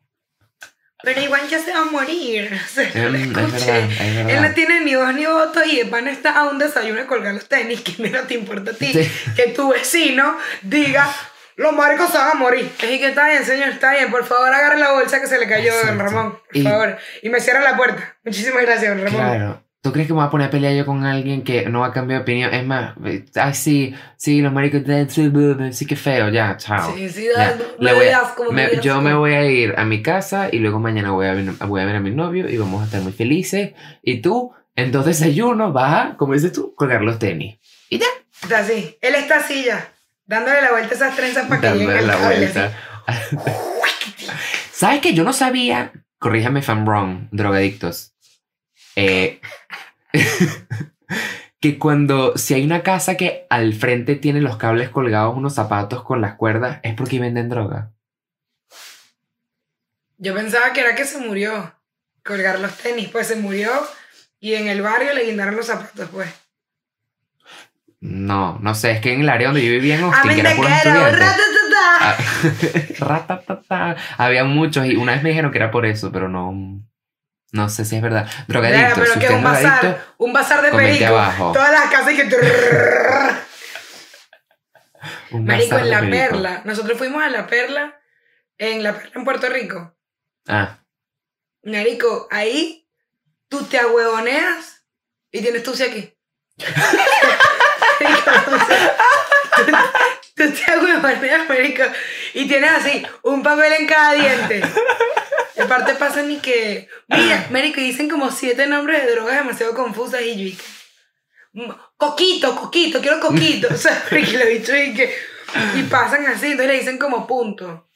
[1.04, 2.52] pero igual ya se va a morir.
[2.66, 3.72] O sea, Em, es escuché.
[3.72, 3.80] verdad,
[4.30, 7.00] es Él no tiene ni voz ni voto y el pan está a un desayuno
[7.00, 7.82] de colgar los tenis.
[7.82, 9.10] Que menos te importa a ti Sí.
[9.36, 11.10] que tu vecino diga,
[11.60, 12.66] los maricos se van a morir.
[12.82, 14.10] Es que está bien, señor, está bien.
[14.12, 16.04] Por favor, agarre la bolsa que se le cayó, don Exacto.
[16.04, 16.32] Ramón.
[16.32, 16.98] Por Y- favor.
[17.22, 18.18] Y me cierra la puerta.
[18.24, 19.20] Muchísimas gracias, don Ramón.
[19.22, 19.64] Claro.
[19.82, 21.88] ¿Tú crees que me voy a poner a pelear yo con alguien que no va
[21.88, 22.54] a cambiar de opinión?
[22.54, 22.96] Es más,
[23.36, 24.82] ay, sí, sí, los maricos,
[25.72, 26.94] sí, que feo, ya, chao.
[26.96, 30.50] Sí, sí, Ya, me voy a- me- yo me voy a ir a mi casa
[30.52, 32.86] y luego mañana voy a, ver, voy a ver a mi novio y vamos a
[32.86, 33.72] estar muy felices.
[34.02, 37.58] Y tú, en dos desayunos, vas a, como dices tú, colgar los tenis.
[37.90, 38.08] Y ya,
[38.42, 38.98] Está así.
[39.02, 39.92] Él está así ya.
[40.30, 42.72] Dándole la vuelta a esas trenzas para que lleguen la cable, vuelta.
[44.72, 48.14] ¿Sabes que Yo no sabía, corríjame if I'm wrong, drogadictos,
[48.96, 49.42] eh,
[51.60, 56.04] que cuando, si hay una casa que al frente tiene los cables colgados, unos zapatos
[56.04, 57.92] con las cuerdas, es porque venden droga.
[60.20, 61.74] Yo pensaba que era que se murió.
[62.24, 63.72] Colgar los tenis, pues se murió.
[64.40, 66.30] Y en el barrio le guindaron los zapatos, pues.
[68.02, 70.56] No, no sé, es que en el área donde yo vivía en Austin, que era
[70.56, 73.98] puros estudiantes, ratatata.
[74.18, 76.82] había muchos y una vez me dijeron que era por eso, pero no,
[77.52, 78.30] no sé si es verdad.
[78.48, 81.14] Drogadictos, pero si que un bazar, un bazar de perico.
[81.54, 82.24] Todas las casas y que...
[85.32, 86.18] un Marico, en La perico.
[86.18, 86.62] Perla.
[86.64, 88.00] Nosotros fuimos a La Perla,
[88.58, 89.94] en La Perla en Puerto Rico.
[90.48, 90.80] Ah,
[91.64, 92.88] Marico, ahí
[93.50, 94.86] tú te ahuevoneas
[95.32, 96.16] y tienes tu aquí.
[100.36, 101.84] Tú, te marico,
[102.34, 104.62] y tienes así un papel en cada diente.
[105.56, 106.88] De parte pasa ni que...
[107.10, 110.58] Mira, marico, dicen como siete nombres de drogas demasiado confusas y yo
[111.54, 113.68] "Mm, Coquito, coquito, quiero coquito.
[113.70, 115.14] O sea, porque lo he dicho y que...
[115.76, 117.90] Y pasan así, entonces le dicen como punto.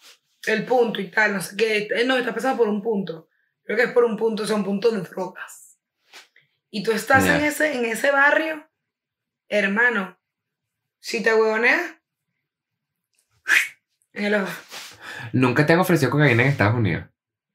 [0.45, 1.88] El punto y tal, no sé qué.
[1.95, 3.30] Eh, No, está pasando por un punto.
[3.64, 5.78] Creo que es por un punto, son puntos de drogas.
[6.70, 8.68] Y tú estás en, ese, en ese barrio,
[9.58, 10.18] hermano.
[10.99, 11.82] Si te huevoneas,
[14.14, 14.51] en el ojo.
[15.34, 17.06] nunca te han ofrecido cocaína en Estados Unidos.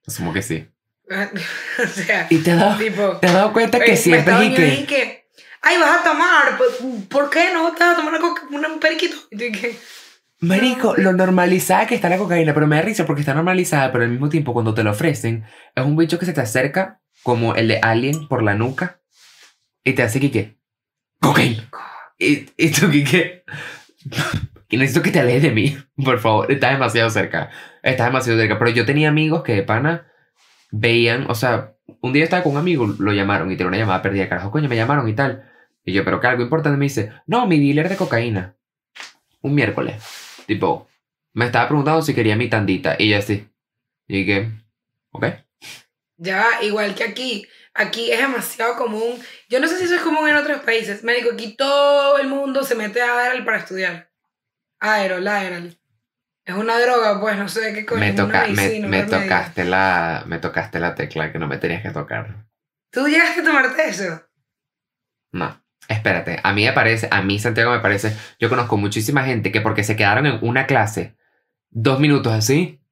[0.07, 0.69] Asumo que sí.
[1.09, 3.17] o sea, Y te has dado, tipo.
[3.19, 5.29] te has dado cuenta que siempre es y que, que.
[5.63, 6.57] Ay, vas a tomar.
[6.59, 6.71] pues,
[7.09, 7.73] ¿Por qué no?
[7.75, 9.17] Te vas a tomar una coca- una- un periquito.
[9.31, 9.79] Y que.
[10.41, 14.05] Marico, lo normalizada que está la cocaína, pero me da risa porque está normalizada, pero
[14.05, 15.45] al mismo tiempo cuando te lo ofrecen,
[15.75, 19.01] es un bicho que se te acerca como el de Alien por la nuca
[19.83, 20.58] y te hace que qué,
[21.21, 21.69] cocaína.
[22.19, 23.45] Tú que qué,
[24.71, 27.51] y necesito que te alejes de mí, por favor, estás demasiado cerca,
[27.83, 28.59] estás demasiado cerca.
[28.59, 30.07] Pero yo tenía amigos que de pana
[30.71, 34.03] veían, o sea, un día estaba con un amigo, lo llamaron y tenía una llamada
[34.03, 35.51] perdida, carajo, coño, me llamaron y tal.
[35.85, 38.57] Y yo, pero que algo importante me dice, no, mi dealer de cocaína.
[39.41, 40.03] Un miércoles.
[40.47, 40.87] Tipo,
[41.33, 42.97] me estaba preguntando si quería mi tandita.
[42.99, 43.49] Y yo así.
[44.07, 44.51] Y que,
[45.13, 45.27] ok.
[46.19, 47.47] Ya igual que aquí.
[47.79, 49.21] Aquí es demasiado común.
[49.49, 51.05] Yo no sé si eso es común en otros países.
[51.05, 54.11] Médico, aquí todo el mundo se mete a Adderall para estudiar.
[54.81, 55.79] Adderall, Adderall.
[56.45, 58.01] Es una droga, pues, no sé qué coño.
[58.01, 61.91] Me, toca, me, medicina, tocaste la, me tocaste la tecla que no me tenías que
[61.91, 62.47] tocar.
[62.91, 64.23] ¿Tú llegaste a tomarte eso?
[65.31, 65.63] No.
[65.87, 69.61] Espérate, a mí me parece, a mí Santiago me parece, yo conozco muchísima gente que
[69.61, 71.17] porque se quedaron en una clase
[71.71, 72.83] dos minutos así,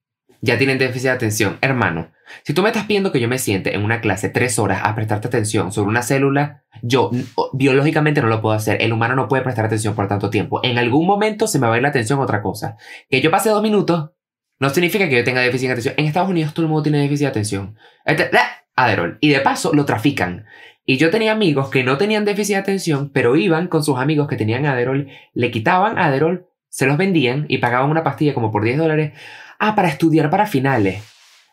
[0.40, 1.58] ya tienen déficit de atención.
[1.60, 2.10] Hermano,
[2.42, 4.94] si tú me estás pidiendo que yo me siente en una clase tres horas a
[4.94, 7.10] prestarte atención sobre una célula, yo
[7.52, 8.80] biológicamente no lo puedo hacer.
[8.82, 10.60] El humano no puede prestar atención por tanto tiempo.
[10.62, 12.76] En algún momento se me va a ir la atención a otra cosa.
[13.08, 14.10] Que yo pase dos minutos
[14.58, 15.94] no significa que yo tenga déficit de atención.
[15.98, 17.76] En Estados Unidos todo el mundo tiene déficit de atención.
[18.04, 18.62] Este- ¡ah!
[18.76, 19.18] Adderall.
[19.20, 20.44] Y de paso lo trafican.
[20.84, 24.28] Y yo tenía amigos que no tenían déficit de atención, pero iban con sus amigos
[24.28, 28.62] que tenían Adderall, le quitaban Adderall, se los vendían y pagaban una pastilla como por
[28.62, 29.12] 10 dólares.
[29.58, 31.02] Ah, para estudiar para finales.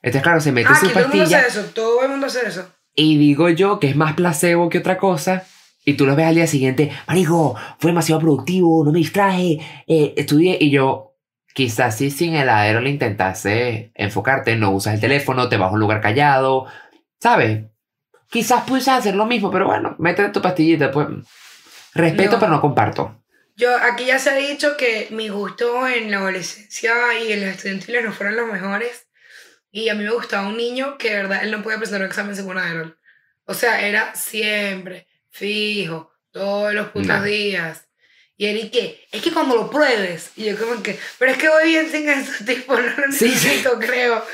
[0.02, 1.40] Entonces, claro, se mete Ah, su que todo el mundo pastilla.
[1.40, 1.70] hace eso.
[1.74, 2.68] Todo el mundo hace eso.
[2.96, 5.44] Y digo yo que es más placebo que otra cosa.
[5.86, 10.14] Y tú lo ves al día siguiente, Marico, fue demasiado productivo, no me distraje, eh,
[10.16, 10.58] estudié.
[10.62, 11.16] Y yo,
[11.54, 15.80] quizás si sin heladero le intentase enfocarte, no usas el teléfono, te vas a un
[15.82, 16.68] lugar callado,
[17.20, 17.66] ¿sabes?
[18.30, 21.08] Quizás pudieses hacer lo mismo, pero bueno, métete tu pastillita, pues.
[21.94, 22.40] Respeto, No.
[22.40, 23.23] pero no comparto.
[23.56, 27.56] Yo, aquí ya se ha dicho que mi gusto en la adolescencia y en los
[27.56, 29.08] estudiantiles no fueron los mejores.
[29.72, 32.08] Y a mí me gustaba un niño que, de verdad, él no podía presentar un
[32.08, 32.98] examen Aderol.
[33.46, 37.24] O sea, era siempre, fijo, todos los putos No.
[37.24, 37.88] días.
[38.36, 39.08] Y él, ¿y qué?
[39.12, 40.32] Es que cuando lo pruebes.
[40.36, 43.30] Y yo, como que, pero es que voy bien sin eso, tipo, no lo Sí,
[43.30, 43.48] sí.
[43.48, 44.26] necesito, creo.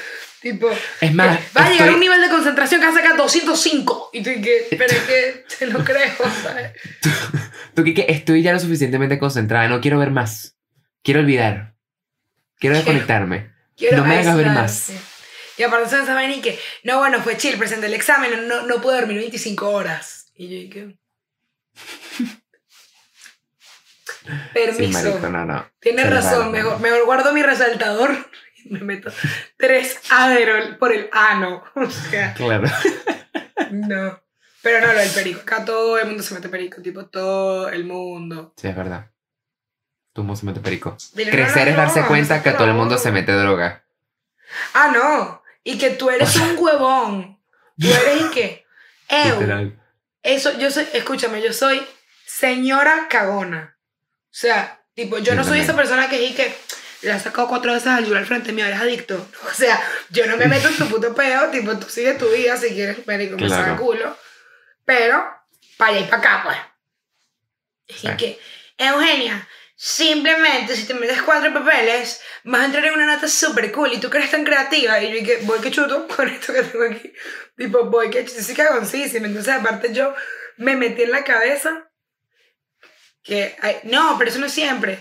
[0.42, 0.70] Tipo,
[1.02, 4.10] Es más, va a llegar a un nivel de concentración que va a sacar 205.
[4.14, 4.68] Y tú, ¿y qué?
[4.70, 6.14] Pero es que te lo creo,
[6.44, 6.72] ¿sabes?
[7.74, 10.56] tú, Kike, estoy ya lo suficientemente concentrada, no quiero ver más.
[11.04, 11.76] Quiero olvidar.
[12.58, 13.52] Quiero Quiero- desconectarme.
[13.76, 14.92] Quiero No me hagas ver más.
[15.58, 18.82] Y aparte se saben y que, no, bueno, fue chill, presenté el examen, no, no
[18.82, 20.32] puedo dormir 25 horas.
[20.36, 20.96] Y yo dije,
[24.26, 25.20] Sí, permiso.
[25.30, 25.70] no, no.
[25.80, 28.30] Tienes razón, mejor, mejor guardo mi resaltador
[28.70, 29.12] me meto
[29.58, 31.64] tres Aderol por el ano.
[31.76, 32.68] O sea, Claro.
[33.72, 34.22] no.
[34.62, 35.42] Pero no, lo del perico.
[35.42, 38.54] Acá todo el mundo se mete perico, tipo todo el mundo.
[38.58, 39.10] Sí, es verdad.
[40.12, 40.98] Tú se mete perico.
[41.14, 43.86] Dile, Crecer no, es darse no, cuenta que todo el mundo se mete droga.
[44.74, 45.42] Ah, no.
[45.64, 47.40] Y que tú eres un huevón.
[47.80, 48.66] Tú eres y que,
[49.08, 49.74] ew.
[50.22, 51.82] Eso, yo soy, escúchame, yo soy
[52.26, 53.78] señora cagona.
[54.26, 56.56] O sea, tipo, yo no soy esa persona que dice que
[57.02, 59.28] le ha sacado cuatro veces al al frente mío, eres adicto.
[59.50, 62.58] O sea, yo no me meto en tu puto peo, tipo, tú sigue tu vida
[62.58, 63.64] si quieres, médico, me Claro.
[63.64, 64.18] saca culo.
[64.86, 65.24] Pero,
[65.78, 66.58] para allá y para acá, pues.
[68.00, 68.08] Sí.
[68.08, 68.40] Y que,
[68.78, 73.94] Eugenia, simplemente si te metes cuatro papeles, vas a entrar en una nota súper cool
[73.94, 75.02] y tú que eres tan creativa.
[75.02, 77.14] Y yo que voy que chuto con esto que tengo aquí.
[77.56, 79.28] Tipo, voy que chuto, sí cagoncísima.
[79.28, 80.14] Entonces, aparte, yo
[80.58, 81.90] me metí en la cabeza
[83.24, 85.00] que, ay, no, pero eso no es siempre.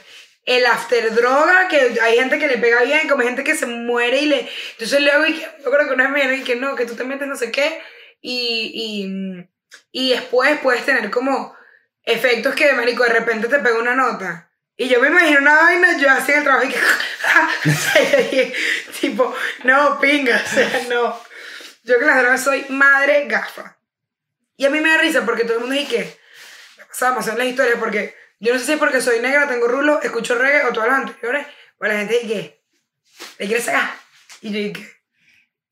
[0.49, 4.18] El after droga, que hay gente que le pega bien, como gente que se muere
[4.18, 4.49] y le.
[4.72, 6.96] Entonces luego, y que, yo creo que una vez me y que no, que tú
[6.96, 7.82] te metes no sé qué,
[8.22, 9.49] y, y,
[9.92, 11.55] y después puedes tener como
[12.03, 14.51] efectos que, marico, de repente te pega una nota.
[14.74, 18.55] Y yo me imagino una vaina, yo en el trabajo y que.
[19.01, 19.34] tipo,
[19.64, 21.20] no, pinga, o sea, no.
[21.82, 23.76] Yo que las drogas soy madre gafa.
[24.57, 26.18] Y a mí me da risa porque todo el mundo dice que.
[26.99, 30.01] Demasiado en las historias porque yo no sé si es porque soy negra, tengo rulo,
[30.03, 31.47] escucho reggae o todas las anteriores.
[31.78, 32.61] O la gente dice.
[33.39, 33.91] ¿Le quieres sacar?
[34.41, 34.93] Y yo dije.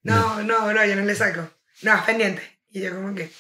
[0.03, 1.49] No, no, no, yo no le saco.
[1.83, 2.59] No, pendiente.
[2.71, 3.31] Y yo como que.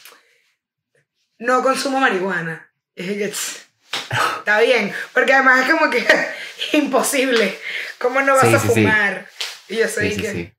[1.38, 2.72] No consumo marihuana.
[2.94, 3.66] Y dije, "Tss,
[4.38, 4.94] está bien.
[5.12, 6.04] Porque además es como que
[6.72, 7.58] imposible.
[7.98, 8.74] ¿Cómo no vas Sí, a sí, sí.
[8.74, 9.28] fumar?
[9.68, 10.54] Y yo soy que.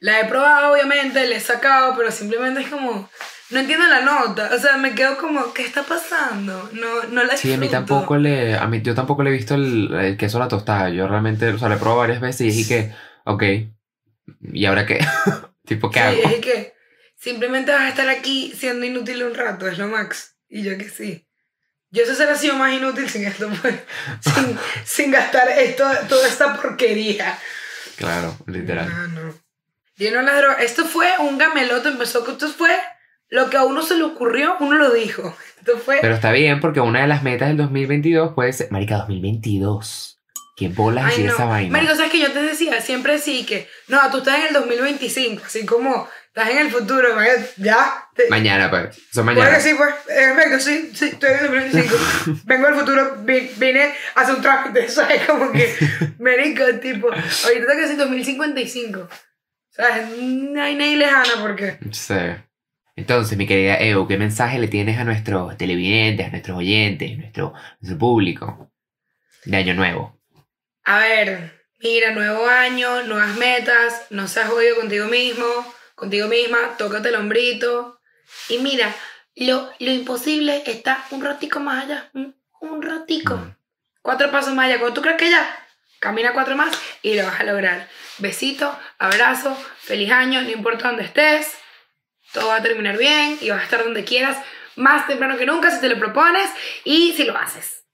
[0.00, 3.10] La he probado, obviamente, le he sacado, pero simplemente es como.
[3.50, 4.50] No entiendo la nota.
[4.54, 6.70] O sea, me quedo como, ¿qué está pasando?
[6.72, 7.94] No, no la Sí, a mí disfruto.
[7.94, 8.56] tampoco le.
[8.56, 10.88] A mí, yo tampoco le he visto el, el queso a la tostada.
[10.90, 13.42] Yo realmente, o sea, lo he probado varias veces y dije que, ok,
[14.52, 14.98] ¿y ahora qué?
[15.66, 16.34] tipo, ¿qué Sí, hago?
[16.34, 16.74] es que
[17.16, 20.36] simplemente vas a estar aquí siendo inútil un rato, es lo max.
[20.48, 21.26] Y yo que sí.
[21.90, 23.74] Yo sé ser así o más inútil sin esto, pues,
[24.20, 27.38] sin, sin gastar esto, toda esta porquería.
[27.96, 28.88] Claro, literal.
[28.88, 29.34] No, no.
[29.96, 30.62] Yo no las drogas.
[30.62, 32.76] Esto fue un gameloto, empezó que esto fue
[33.34, 35.36] lo que a uno se le ocurrió, uno lo dijo.
[35.58, 35.98] Esto fue.
[36.00, 38.70] Pero está bien porque una de las metas del 2022 puede ser.
[38.70, 40.20] Marica, 2022.
[40.56, 41.32] ¿Qué bolas Ay, decir no.
[41.34, 41.72] esa vaina?
[41.72, 42.80] Marico, ¿sabes que yo te decía?
[42.80, 47.08] Siempre sí que, no, tú estás en el 2025, así como estás en el futuro,
[47.56, 48.06] ya.
[48.14, 48.96] te- Mañana, pues.
[49.12, 49.52] Son mañana.
[49.56, 49.92] que sí, pues.
[50.08, 51.96] Efecto, sí, sí, estoy en el 2025.
[52.44, 55.22] Vengo del futuro, vi- vine a hacer un trámite, ¿sabes?
[55.26, 55.74] Como que,
[56.20, 59.08] marico, tipo, ahorita que decir 2055.
[59.70, 60.06] ¿Sabes?
[60.20, 61.78] No hay nadie lejana porque...
[61.90, 62.14] Sí.
[62.96, 67.16] Entonces, mi querida Evo, ¿qué mensaje le tienes a nuestros televidentes, a nuestros oyentes, a
[67.16, 68.70] nuestro, nuestro público
[69.44, 70.20] de Año Nuevo?
[70.84, 75.44] A ver, mira, nuevo año, nuevas metas, no seas jodido contigo mismo,
[75.94, 78.00] contigo misma, tócate el hombrito.
[78.48, 78.94] Y mira,
[79.34, 83.36] lo, lo imposible está un ratico más allá, un, un ratico.
[83.36, 83.56] Mm.
[84.02, 84.78] Cuatro pasos más allá.
[84.78, 85.66] Cuando tú crees que ya,
[85.98, 87.88] camina cuatro más y lo vas a lograr.
[88.18, 91.56] Besito, abrazo, feliz año, no importa dónde estés,
[92.34, 94.36] todo va a terminar bien y vas a estar donde quieras,
[94.76, 96.50] más temprano que nunca si te lo propones
[96.84, 97.84] y si lo haces.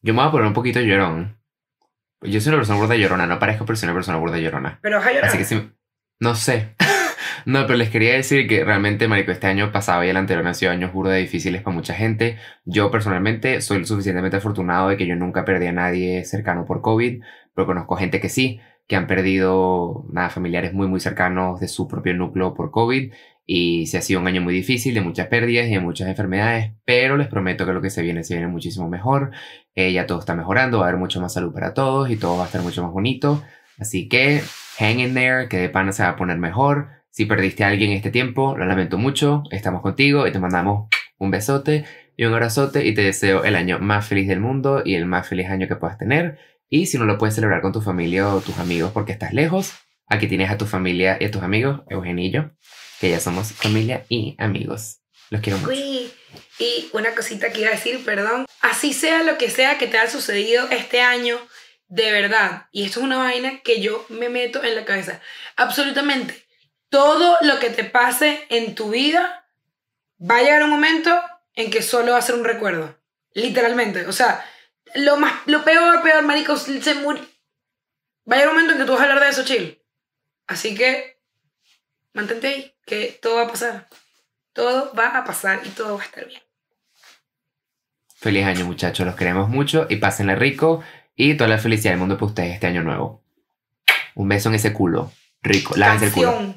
[0.00, 1.38] Yo me voy a poner un poquito llorón.
[2.22, 4.78] Yo soy una persona burda llorona, no parezco pero soy una persona burda llorona.
[4.80, 5.28] Pero vas a llorar.
[5.28, 5.70] Así que sí,
[6.20, 6.76] no sé.
[7.46, 10.54] no, pero les quería decir que realmente, marico, este año pasado y el anterior han
[10.54, 12.38] sido años burda difíciles para mucha gente.
[12.64, 16.80] Yo personalmente soy lo suficientemente afortunado de que yo nunca perdí a nadie cercano por
[16.80, 17.22] COVID,
[17.54, 18.60] pero conozco gente que sí.
[18.86, 23.12] Que han perdido nada, familiares muy, muy cercanos de su propio núcleo por COVID.
[23.46, 26.72] Y se ha sido un año muy difícil, de muchas pérdidas y de muchas enfermedades,
[26.86, 29.32] pero les prometo que lo que se viene, se viene muchísimo mejor.
[29.74, 32.38] Eh, ya todo está mejorando, va a haber mucho más salud para todos y todo
[32.38, 33.42] va a estar mucho más bonito.
[33.78, 34.40] Así que
[34.78, 36.88] hang in there, que de pana se va a poner mejor.
[37.10, 41.30] Si perdiste a alguien este tiempo, lo lamento mucho, estamos contigo y te mandamos un
[41.30, 41.84] besote
[42.16, 45.28] y un abrazote y te deseo el año más feliz del mundo y el más
[45.28, 46.38] feliz año que puedas tener.
[46.74, 49.74] Y si no lo puedes celebrar con tu familia o tus amigos porque estás lejos,
[50.08, 52.50] aquí tienes a tu familia y a tus amigos, Eugenio
[53.00, 54.98] que ya somos familia y amigos.
[55.30, 55.70] Los quiero mucho.
[55.70, 56.10] Uy,
[56.58, 58.46] y una cosita que iba a decir, perdón.
[58.60, 61.38] Así sea lo que sea que te haya sucedido este año,
[61.86, 65.20] de verdad, y esto es una vaina que yo me meto en la cabeza,
[65.54, 66.44] absolutamente
[66.88, 69.46] todo lo que te pase en tu vida
[70.20, 71.22] va a llegar un momento
[71.54, 72.98] en que solo va a ser un recuerdo.
[73.32, 74.06] Literalmente.
[74.06, 74.44] O sea,
[74.94, 77.22] lo, más, lo peor, peor, marico, se murió.
[78.30, 79.78] Va a llegar un momento en que tú vas a hablar de eso, chill.
[80.46, 81.18] Así que,
[82.12, 83.88] mantente ahí que todo va a pasar.
[84.52, 86.40] Todo va a pasar y todo va a estar bien.
[88.16, 90.82] Feliz año muchachos, los queremos mucho y pásenle rico
[91.14, 93.22] y toda la felicidad del mundo para ustedes este año nuevo.
[94.14, 95.12] Un beso en ese culo.
[95.42, 96.54] Rico, lávense el culo.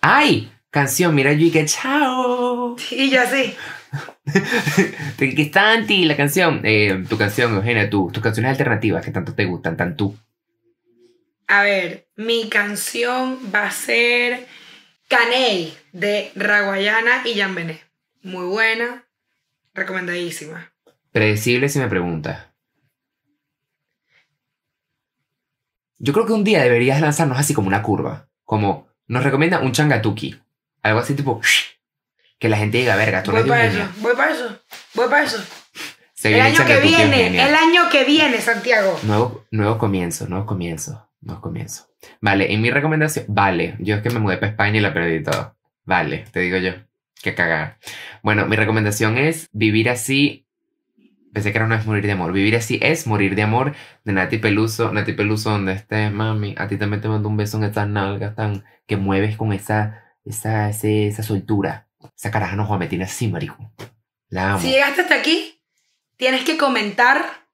[0.00, 0.52] ¡Ay!
[0.70, 2.76] Canción, mira yo y que chao.
[2.90, 3.54] Y ya sí.
[5.18, 6.60] ¿Qué está anti la canción?
[6.64, 10.16] Eh, tu canción, Eugenia, tú, tus canciones alternativas que tanto te gustan, tanto tú.
[11.46, 14.46] A ver, mi canción va a ser
[15.08, 17.80] Caney de Raguayana y Jan Benet.
[18.22, 19.04] Muy buena,
[19.74, 20.72] recomendadísima.
[21.12, 22.48] Predecible si me preguntas.
[25.98, 28.28] Yo creo que un día deberías lanzarnos así como una curva.
[28.44, 30.38] Como nos recomienda un changatuki.
[30.82, 31.40] Algo así tipo.
[32.38, 34.60] Que la gente diga, verga, tú Voy para eso, voy para eso,
[34.94, 35.42] voy para eso.
[36.22, 38.98] el año que viene, el año que viene, Santiago.
[39.02, 41.04] Nuevo, nuevo comienzo, nuevo comienzo.
[41.20, 41.88] No comienzo.
[42.20, 45.22] Vale, y mi recomendación, vale, yo es que me mudé para España y la perdí
[45.22, 45.56] todo.
[45.84, 46.72] Vale, te digo yo.
[47.22, 47.78] Qué cagar.
[48.22, 50.46] Bueno, mi recomendación es vivir así.
[51.32, 52.32] Pensé que era no es morir de amor.
[52.32, 53.74] Vivir así es morir de amor
[54.04, 54.92] de Nati Peluso.
[54.92, 56.54] Nati Peluso, donde estés, mami.
[56.58, 60.04] A ti también te mando un beso en estas nalgas tan que mueves con esa,
[60.24, 61.87] esa, esa soltura.
[62.16, 63.72] Esa caraja no me tiene así, marico.
[64.28, 64.60] La amo.
[64.60, 65.62] Si llegaste hasta aquí,
[66.16, 67.46] tienes que comentar.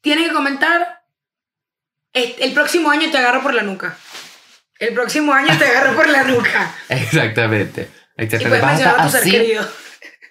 [0.00, 0.96] Tienes que comentar
[2.16, 3.96] el próximo año te agarro por la nuca.
[4.78, 6.74] El próximo año te agarro por la nuca.
[6.88, 7.90] Exactamente.
[8.16, 8.36] Exactamente.
[8.36, 9.68] Y puedes mencionar a tu ser querido.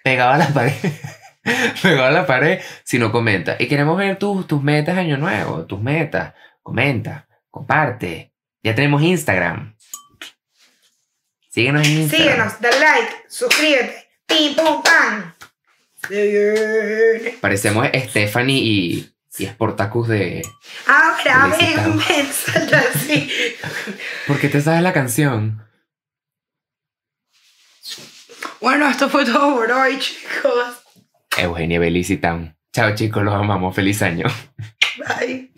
[0.03, 0.74] Pegado a la pared.
[1.82, 3.55] pegado a la pared si no comenta.
[3.59, 6.34] Y queremos ver tus, tus metas año nuevo, tus metas.
[6.63, 8.34] Comenta, comparte.
[8.63, 9.74] Ya tenemos Instagram.
[11.56, 12.49] Síguenos en Instagram.
[12.51, 14.10] Síguenos, dale like, suscríbete.
[14.26, 15.34] Pim, pum, pam.
[17.39, 20.45] Parecemos Stephanie y y es Portacus de.
[20.86, 23.30] Ahora ven, ven, salta así.
[24.28, 25.64] ¿Por qué te sabes la canción?
[28.60, 30.84] Bueno, esto fue todo por hoy, chicos.
[31.38, 32.53] Eugenia Belicitam.
[32.74, 33.74] Chao, chicos, los amamos.
[33.74, 34.26] Feliz año.
[34.97, 35.55] Bye.